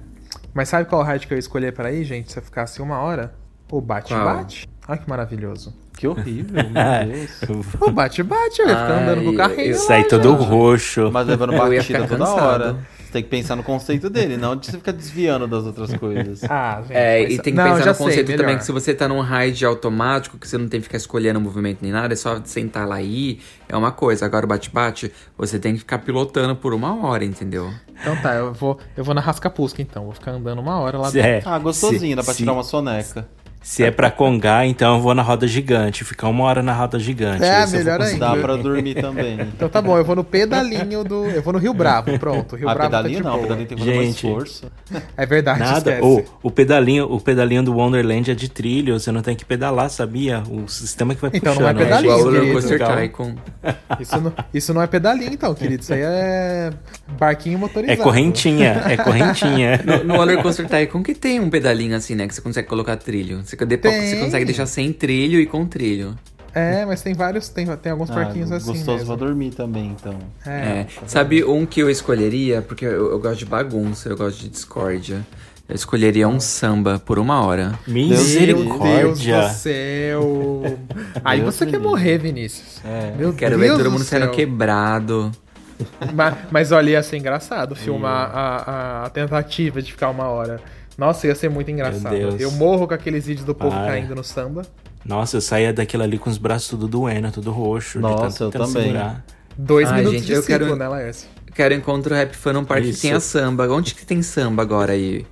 [0.54, 2.30] Mas sabe qual ride que eu ia escolher pra ir, gente?
[2.32, 3.34] Se eu ficasse uma hora?
[3.70, 4.68] O bate-bate.
[4.86, 5.74] Olha que maravilhoso.
[5.96, 6.72] Que horrível, meu
[7.14, 7.40] Deus.
[7.80, 9.74] O bate-bate, eu ia ficar Ai, andando com o carrinho.
[9.76, 11.10] Sai todo roxo.
[11.10, 12.76] Mas levando batida toda hora.
[13.12, 16.40] Você tem que pensar no conceito dele, não de você ficar desviando das outras coisas.
[16.48, 16.92] Ah, gente.
[16.96, 18.58] É, e tem que Não, pensar no sei, conceito também melhor.
[18.60, 21.42] que se você tá num ride automático, que você não tem que ficar escolhendo o
[21.42, 24.24] movimento nem nada, é só sentar lá e ir, é uma coisa.
[24.24, 27.70] Agora o bate-bate, você tem que ficar pilotando por uma hora, entendeu?
[28.00, 30.04] Então tá, eu vou, eu vou na Rascapusca então.
[30.04, 31.48] Vou ficar andando uma hora lá Se dentro.
[31.50, 33.28] é, Ah, gostosinho, se- dá pra se- tirar uma soneca.
[33.62, 36.04] Se é pra congar, então eu vou na roda gigante.
[36.04, 37.44] Ficar uma hora na roda gigante.
[37.44, 38.18] É, Esse eu vou melhor ainda.
[38.26, 39.40] Dá pra dormir também.
[39.40, 41.26] Então tá bom, eu vou no pedalinho do.
[41.26, 42.56] Eu vou no Rio Bravo, pronto.
[42.56, 43.42] Rio Ah, Bravo pedalinho tá não, boa.
[43.44, 44.26] pedalinho tem que fazer mais Gente.
[44.26, 44.72] esforço.
[45.16, 45.98] É verdade, Nada.
[46.02, 49.88] Ou o pedalinho, o pedalinho do Wonderland é de trilho, você não tem que pedalar,
[49.90, 50.42] sabia?
[50.50, 51.80] O sistema que vai Então não puxando.
[51.80, 52.38] é pedalinho, Igual o querido.
[52.40, 52.96] Roller Coaster Legal.
[52.96, 53.34] Tycoon.
[54.00, 55.82] Isso, não, isso não é pedalinho, então, querido.
[55.82, 56.70] Isso aí é
[57.18, 58.02] barquinho É motorizado.
[58.02, 59.80] correntinha, é correntinha.
[59.84, 62.26] No, no Roller Coaster Tycoon que tem um pedalinho assim, né?
[62.26, 63.42] Que você consegue colocar trilho.
[63.56, 63.76] Você,
[64.16, 66.16] você consegue deixar sem trilho e com trilho.
[66.54, 68.66] É, mas tem vários, tem, tem alguns Ah, parquinhos assim.
[68.72, 69.06] gostoso mesmo.
[69.06, 70.18] pra dormir também, então.
[70.46, 70.84] É.
[71.06, 72.60] Sabe um que eu escolheria?
[72.60, 75.26] Porque eu, eu gosto de bagunça, eu gosto de discórdia.
[75.66, 77.78] Eu escolheria um samba por uma hora.
[77.86, 79.40] Meu Deus Misericórdia.
[79.48, 80.78] do céu.
[81.24, 81.86] Aí Deus você quer livre.
[81.88, 82.80] morrer, Vinícius.
[82.84, 83.14] É.
[83.16, 84.32] Meu Quero Deus ver todo do mundo saindo céu.
[84.34, 85.32] quebrado.
[86.14, 88.56] Mas, mas olha, ia ser engraçado filmar a,
[89.02, 90.60] a, a tentativa de ficar uma hora.
[91.02, 92.14] Nossa, ia ser muito engraçado.
[92.14, 93.86] Eu morro com aqueles vídeos do povo Para.
[93.88, 94.62] caindo no samba.
[95.04, 97.98] Nossa, eu saía daquilo ali com os braços tudo doendo, tudo roxo.
[97.98, 98.84] Nossa, eu também.
[98.84, 99.24] segurar.
[99.58, 101.28] Dois Ai, minutos gente, de eu ciclo, quero- né, Laércio?
[101.54, 103.00] Quero encontro Rap Fun num parque Isso.
[103.00, 103.68] que tenha samba.
[103.68, 105.26] Onde que tem samba agora aí?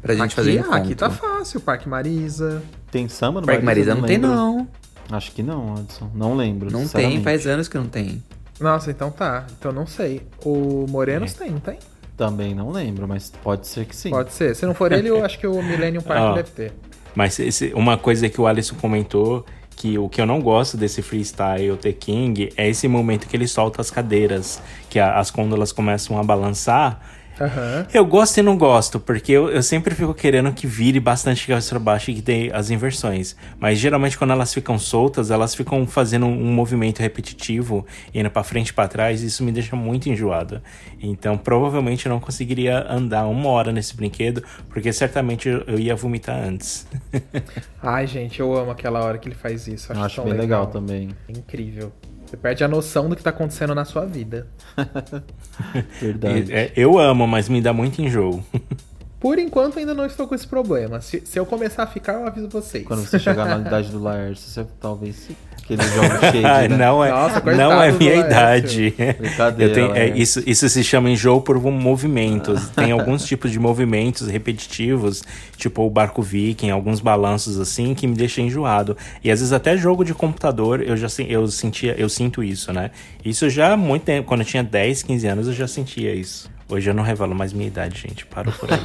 [0.00, 0.74] Pra gente aqui, fazer encontro.
[0.74, 2.62] aqui tá fácil, Parque Marisa.
[2.92, 4.30] Tem samba no Parque Marisa não tem, lembro.
[4.30, 4.68] não.
[5.10, 6.08] Acho que não, Adson.
[6.14, 6.70] Não lembro.
[6.70, 8.22] Não tem, faz anos que não tem.
[8.60, 9.44] Nossa, então tá.
[9.58, 10.22] Então não sei.
[10.44, 11.78] O Morenos tem, não tem?
[12.16, 14.10] Também não lembro, mas pode ser que sim.
[14.10, 14.54] Pode ser.
[14.54, 16.32] Se não for ele, eu acho que o Millennium Park Ah.
[16.34, 16.72] deve ter.
[17.14, 19.44] Mas esse- uma coisa que o Alisson comentou,
[19.76, 23.48] que o que eu não gosto desse freestyle The King é esse momento que ele
[23.48, 27.00] solta as cadeiras, que a- as côndolas começam a balançar.
[27.40, 27.86] Aham.
[27.92, 31.70] Eu gosto e não gosto, porque eu, eu sempre fico querendo que vire bastante cabeça
[31.70, 33.36] pra baixo e que dê as inversões.
[33.58, 38.68] Mas geralmente quando elas ficam soltas, elas ficam fazendo um, movimento repetitivo, indo pra frente
[38.68, 40.62] e pra trás, e isso me deixa muito enjoado.
[41.00, 45.96] Então provavelmente eu não conseguiria andar uma hora nesse brinquedo, porque certamente eu, eu ia
[45.96, 46.86] vomitar antes.
[47.82, 49.92] Ai, gente, eu amo aquela hora que ele faz isso.
[49.92, 51.10] Acho, acho tão bem legal também.
[51.28, 51.92] É incrível.
[52.26, 54.46] Você perde a noção do que tá acontecendo na sua vida.
[56.00, 56.52] Verdade.
[56.52, 58.42] É, eu amo, mas me dá muito enjoo.
[59.24, 61.00] Por enquanto ainda não estou com esse problema.
[61.00, 62.84] Se, se eu começar a ficar, eu aviso vocês.
[62.86, 65.34] Quando você chegar na idade do Laércio, você talvez sim.
[65.62, 66.68] Aquele jogo cheio, né?
[66.68, 68.94] não é, Nossa, não é minha idade.
[69.18, 72.68] Brincadeira, Eu tenho- é, isso, isso se chama enjoo por um movimentos.
[72.68, 75.22] Tem alguns tipos de movimentos repetitivos,
[75.56, 78.94] tipo o barco viking, alguns balanços assim, que me deixam enjoado.
[79.24, 82.90] E às vezes até jogo de computador eu já eu sentia, eu sinto isso, né?
[83.24, 86.52] Isso já há muito tempo, quando eu tinha 10, 15 anos eu já sentia isso.
[86.68, 88.26] Hoje eu não revelo mais minha idade, gente.
[88.26, 88.80] Parou por aí.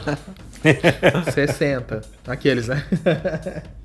[1.32, 2.02] 60.
[2.28, 2.84] Aqueles, né?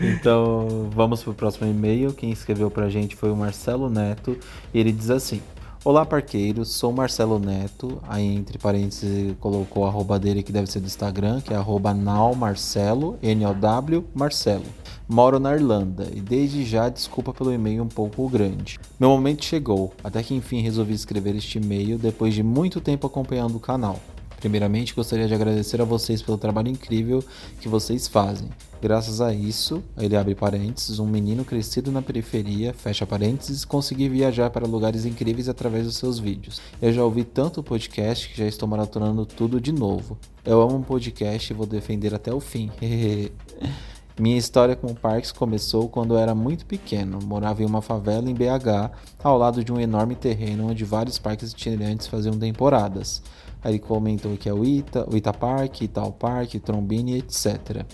[0.00, 2.12] Então, vamos pro próximo e-mail.
[2.12, 4.38] Quem escreveu pra gente foi o Marcelo Neto.
[4.72, 5.42] E ele diz assim:
[5.84, 8.00] Olá, parqueiros, sou Marcelo Neto.
[8.08, 11.92] Aí, entre parênteses, colocou a arroba dele, que deve ser do Instagram, que é arroba
[11.92, 14.64] nowmarcelo, N-O-W, Marcelo.
[15.12, 18.78] Moro na Irlanda e desde já desculpa pelo e-mail um pouco grande.
[18.96, 23.56] Meu momento chegou, até que enfim resolvi escrever este e-mail depois de muito tempo acompanhando
[23.56, 23.98] o canal.
[24.38, 27.24] Primeiramente, gostaria de agradecer a vocês pelo trabalho incrível
[27.60, 28.50] que vocês fazem.
[28.80, 34.48] Graças a isso, ele abre parênteses, um menino crescido na periferia, fecha parênteses, consegui viajar
[34.50, 36.62] para lugares incríveis através dos seus vídeos.
[36.80, 40.16] Eu já ouvi tanto podcast que já estou maratonando tudo de novo.
[40.44, 42.70] Eu amo um podcast e vou defender até o fim.
[44.20, 47.18] Minha história com parques começou quando eu era muito pequeno.
[47.24, 48.90] Morava em uma favela em BH,
[49.24, 53.22] ao lado de um enorme terreno onde vários parques itinerantes faziam temporadas.
[53.64, 57.86] Aí ele comentou que é o Ita, o Ita Park, Ital Park, Trombini, etc.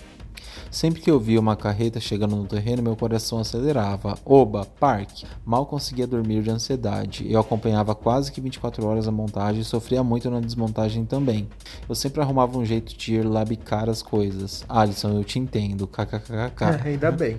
[0.69, 4.17] Sempre que eu via uma carreta chegando no terreno, meu coração acelerava.
[4.25, 5.25] Oba, parque!
[5.45, 7.25] Mal conseguia dormir de ansiedade.
[7.31, 11.47] Eu acompanhava quase que 24 horas a montagem e sofria muito na desmontagem também.
[11.87, 14.63] Eu sempre arrumava um jeito de ir lá bicar as coisas.
[14.67, 15.87] Alisson, eu te entendo.
[15.87, 16.67] KKKK.
[16.87, 17.37] É, ainda bem.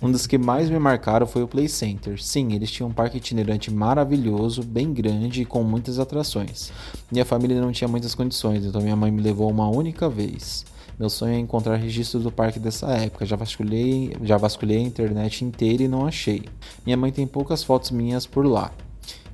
[0.00, 2.22] Um dos que mais me marcaram foi o Play Center.
[2.22, 6.72] Sim, eles tinham um parque itinerante maravilhoso, bem grande e com muitas atrações.
[7.10, 10.64] Minha família não tinha muitas condições, então minha mãe me levou uma única vez.
[10.98, 13.26] Meu sonho é encontrar registros do parque dessa época.
[13.26, 16.42] Já vasculhei, já vasculhei a internet inteira e não achei.
[16.84, 18.72] Minha mãe tem poucas fotos minhas por lá.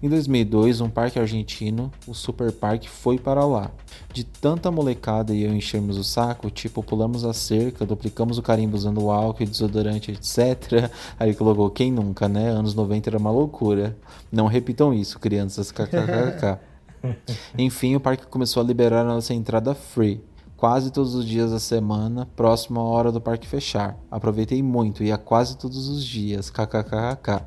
[0.01, 3.69] Em 2002, um parque argentino, o Super Park, foi para lá.
[4.13, 8.77] De tanta molecada e eu enchermos o saco, tipo, pulamos a cerca, duplicamos o carimbo
[8.77, 10.89] usando álcool e desodorante, etc.
[11.19, 12.49] Aí colocou, quem nunca, né?
[12.49, 13.97] Anos 90 era uma loucura.
[14.31, 16.59] Não repitam isso, crianças, kkkk.
[17.59, 20.23] Enfim, o parque começou a liberar a nossa entrada free
[20.59, 23.97] quase todos os dias da semana, próximo à hora do parque fechar.
[24.11, 27.47] Aproveitei muito, ia quase todos os dias, kkkk.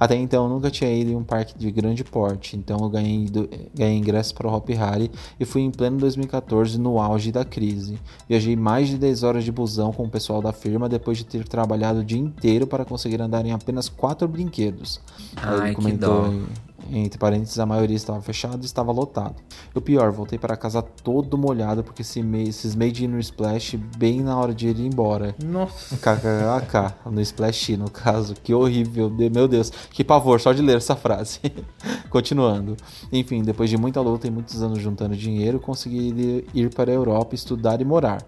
[0.00, 3.26] Até então eu nunca tinha ido em um parque de grande porte, então eu ganhei,
[3.26, 7.44] do, ganhei ingresso para o Hop Harry e fui em pleno 2014 no auge da
[7.44, 7.98] crise.
[8.28, 11.46] Viajei mais de 10 horas de busão com o pessoal da firma depois de ter
[11.46, 15.00] trabalhado o dia inteiro para conseguir andar em apenas 4 brinquedos.
[15.36, 16.46] Ai, Aí ele que comentou dó.
[16.90, 19.36] Entre parênteses, a maioria estava fechado e estava lotado.
[19.74, 23.18] E o pior, voltei para casa todo molhado porque esse me- cismei de ir no
[23.18, 25.34] Splash bem na hora de ir embora.
[25.42, 25.96] Nossa.
[25.96, 28.34] KKK, no Splash, no caso.
[28.34, 29.70] Que horrível, meu Deus.
[29.90, 31.40] Que pavor, só de ler essa frase.
[32.10, 32.76] Continuando.
[33.12, 37.34] Enfim, depois de muita luta e muitos anos juntando dinheiro, consegui ir para a Europa
[37.34, 38.22] estudar e morar.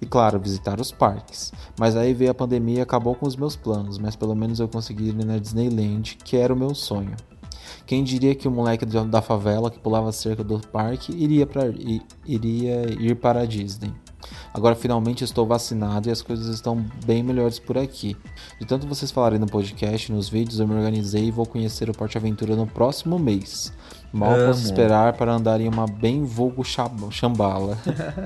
[0.00, 1.52] E claro, visitar os parques.
[1.78, 4.68] Mas aí veio a pandemia e acabou com os meus planos, mas pelo menos eu
[4.68, 7.14] consegui ir na Disneyland, que era o meu sonho.
[7.86, 11.64] Quem diria que o moleque da favela que pulava cerca do parque iria, pra,
[12.26, 13.92] iria ir para a Disney?
[14.54, 18.16] Agora finalmente estou vacinado e as coisas estão bem melhores por aqui.
[18.58, 21.92] De tanto vocês falarem no podcast nos vídeos, eu me organizei e vou conhecer o
[21.92, 23.72] Porte Aventura no próximo mês.
[24.14, 24.46] Mal Amo.
[24.46, 27.76] posso esperar para andar em uma bem vulgo chambala.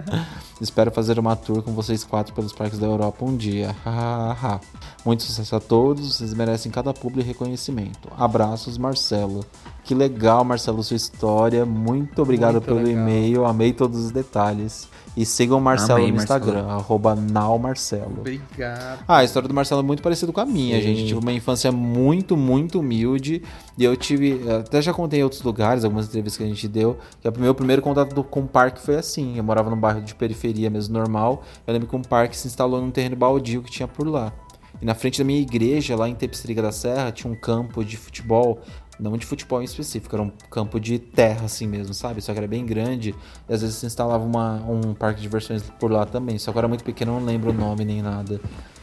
[0.60, 3.74] Espero fazer uma tour com vocês quatro pelos parques da Europa um dia.
[5.02, 8.10] Muito sucesso a todos, vocês merecem cada público e reconhecimento.
[8.18, 9.42] Abraços, Marcelo.
[9.82, 11.64] Que legal, Marcelo, sua história.
[11.64, 12.92] Muito obrigado Muito pelo legal.
[12.92, 14.86] e-mail, amei todos os detalhes.
[15.20, 16.40] E sigam o Marcelo Amei, no Marcelo.
[16.40, 18.18] Instagram, arroba nowmarcelo.
[18.20, 19.04] Obrigado.
[19.08, 20.82] Ah, a história do Marcelo é muito parecida com a minha, Sim.
[20.82, 21.06] gente.
[21.06, 23.42] Tive uma infância muito, muito humilde.
[23.76, 24.40] E eu tive.
[24.60, 26.98] Até já contei em outros lugares, algumas entrevistas que a gente deu.
[27.20, 29.36] Que o meu primeiro contato do- com o parque foi assim.
[29.36, 31.42] Eu morava num bairro de periferia mesmo, normal.
[31.66, 34.32] Eu lembro que um parque se instalou num terreno baldio que tinha por lá.
[34.80, 37.96] E na frente da minha igreja, lá em Tepstriga da Serra, tinha um campo de
[37.96, 38.60] futebol.
[38.98, 42.20] Não de futebol em específico, era um campo de terra assim mesmo, sabe?
[42.20, 43.14] Só que era bem grande.
[43.48, 46.38] E às vezes se instalava uma, um parque de diversões por lá também.
[46.38, 48.40] Só que era muito pequeno, eu não lembro o nome nem nada.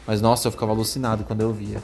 [0.07, 1.81] Mas nossa, eu ficava alucinado quando eu via.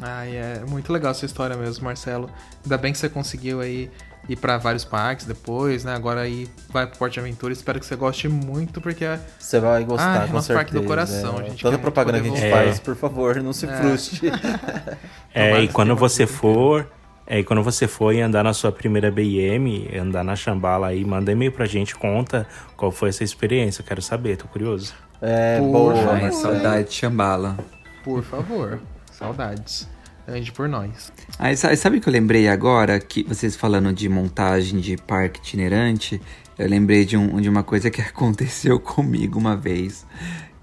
[0.00, 2.30] Ai, é muito legal essa história mesmo, Marcelo.
[2.62, 3.90] Ainda bem que você conseguiu aí
[4.28, 5.92] ir pra vários parques depois, né?
[5.94, 7.52] Agora aí vai pro Porte Aventura.
[7.52, 10.54] Espero que você goste muito, porque é Você vai gostar, Ah, é com nosso certeza.
[10.66, 12.56] parque do coração, a gente Toda propaganda que a gente voltar.
[12.64, 13.76] faz, por favor, não se É.
[13.76, 14.30] frustre.
[15.34, 16.86] É, e quando você for.
[17.32, 21.02] É, e quando você for e andar na sua primeira BM, andar na Chambala aí,
[21.02, 23.82] manda e-mail pra gente, conta qual foi essa experiência.
[23.82, 24.92] Quero saber, tô curioso.
[25.22, 25.94] É, Por boa.
[25.96, 26.14] favor.
[26.14, 27.56] Ai, saudade de Chambala.
[28.04, 28.78] por favor,
[29.10, 29.88] saudades.
[30.28, 31.10] Ande por nós.
[31.38, 33.00] Aí, sa- sabe o que eu lembrei agora?
[33.00, 36.20] Que vocês falando de montagem de parque itinerante,
[36.58, 40.06] eu lembrei de, um, de uma coisa que aconteceu comigo uma vez.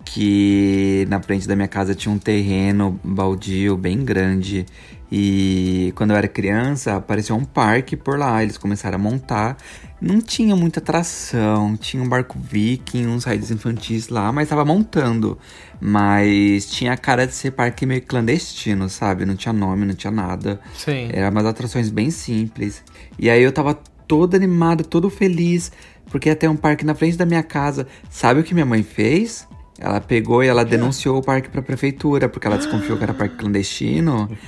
[0.05, 4.65] Que na frente da minha casa tinha um terreno baldio bem grande.
[5.11, 8.43] E quando eu era criança, apareceu um parque por lá.
[8.43, 9.57] Eles começaram a montar.
[9.99, 11.75] Não tinha muita atração.
[11.75, 15.37] Tinha um barco viking, uns rides infantis lá, mas tava montando.
[15.81, 19.25] Mas tinha a cara de ser parque meio clandestino, sabe?
[19.25, 20.59] Não tinha nome, não tinha nada.
[20.75, 21.09] Sim.
[21.11, 22.83] Eram umas atrações bem simples.
[23.17, 23.73] E aí eu tava
[24.07, 25.71] todo animado, todo feliz,
[26.09, 27.87] porque ia ter um parque na frente da minha casa.
[28.09, 29.47] Sabe o que minha mãe fez?
[29.79, 33.37] Ela pegou e ela denunciou o parque pra prefeitura, porque ela desconfiou que era parque
[33.37, 34.29] clandestino.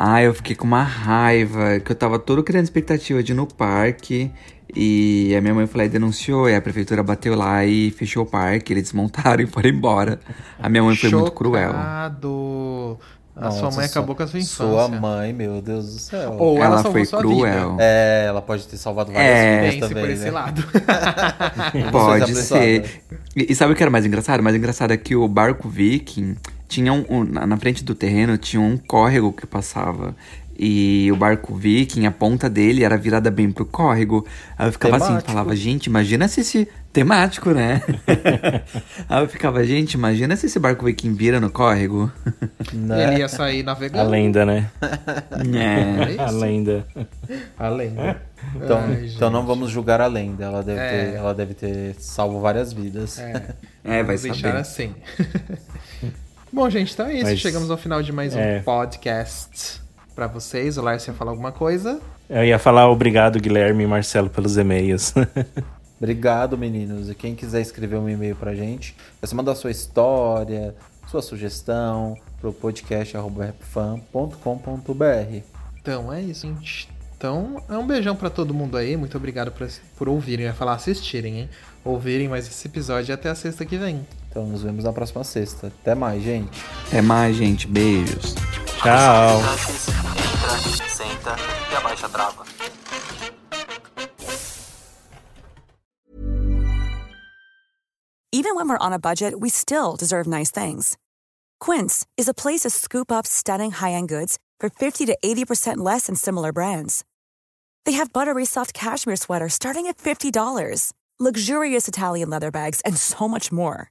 [0.00, 3.46] Ah, eu fiquei com uma raiva, que eu tava todo criando expectativa de ir no
[3.46, 4.30] parque.
[4.74, 8.22] E a minha mãe foi lá e denunciou, e a prefeitura bateu lá e fechou
[8.22, 10.20] o parque, eles desmontaram e foram embora.
[10.58, 11.72] A minha mãe foi muito cruel.
[13.40, 14.56] A sua Nossa, mãe acabou com a sua infância.
[14.66, 16.34] Sua mãe, meu Deus do céu.
[16.38, 17.70] Ou ela, Ela salvou foi sua cruel.
[17.72, 17.82] vida.
[17.82, 19.70] É, ela pode ter salvado várias É.
[19.70, 20.30] vidas também, por esse né?
[20.30, 20.64] lado.
[21.92, 23.02] Pode Você tá ser.
[23.36, 24.40] E, e sabe o que era mais engraçado?
[24.40, 26.36] O mais engraçado é que o barco viking
[26.68, 30.14] tinha um, um- na frente do terreno tinha um córrego que passava.
[30.60, 34.26] E o barco viking, a ponta dele era virada bem pro córrego.
[34.58, 35.30] Aí eu ficava assim, Temático.
[35.30, 36.68] falava, gente, imagina se esse.
[36.92, 37.80] Temático, né?
[39.08, 42.10] Aí eu ficava, gente, imagina se esse barco viking vira no córrego.
[42.72, 43.04] Né?
[43.12, 44.10] Ele ia sair A navegando.
[44.10, 44.68] lenda, né?
[45.54, 46.20] É.
[46.20, 46.84] A lenda.
[47.56, 47.94] Além.
[48.56, 50.44] Então, Ai, então não vamos julgar a lenda.
[50.46, 50.88] Ela deve, É.
[51.10, 53.18] ter, ela deve ter salvo várias vidas.
[53.20, 53.42] É,
[53.84, 54.60] É, vai vamos deixar saber.
[54.60, 54.94] assim.
[56.52, 57.24] Bom, gente, então é isso.
[57.24, 58.60] Mas- Chegamos ao final de mais um É.
[58.60, 59.80] podcast
[60.18, 60.76] pra vocês.
[60.76, 62.00] O Lars ia falar alguma coisa?
[62.28, 65.14] Eu ia falar obrigado, Guilherme e Marcelo, pelos e-mails.
[65.96, 67.08] Obrigado, meninos.
[67.08, 70.74] E quem quiser escrever um e-mail pra gente, é só mandar sua história,
[71.08, 75.42] sua sugestão pro podcast.rapfan.com.br.
[75.80, 76.88] Então é isso, gente.
[77.16, 78.96] Então, é um beijão para todo mundo aí.
[78.96, 80.46] Muito obrigado por, por ouvirem.
[80.46, 81.48] Eu ia falar assistirem, hein?
[81.84, 84.04] Ouvirem mais esse episódio até a sexta que vem.
[84.30, 85.68] Então nos vemos na próxima sexta.
[85.68, 86.62] Até mais, gente.
[86.86, 87.66] Até mais, gente.
[87.66, 88.34] Beijos.
[88.82, 89.38] Tchau.
[89.38, 91.36] Entra, senta
[91.72, 92.44] e abaixa a trava.
[98.30, 100.96] Even when we're on a budget, we still deserve nice things.
[101.58, 106.06] Quince is a place to scoop up stunning high-end goods for 50 to 80% less
[106.06, 107.04] than similar brands.
[107.84, 113.26] They have buttery soft cashmere sweaters starting at $50, luxurious Italian leather bags, and so
[113.26, 113.90] much more.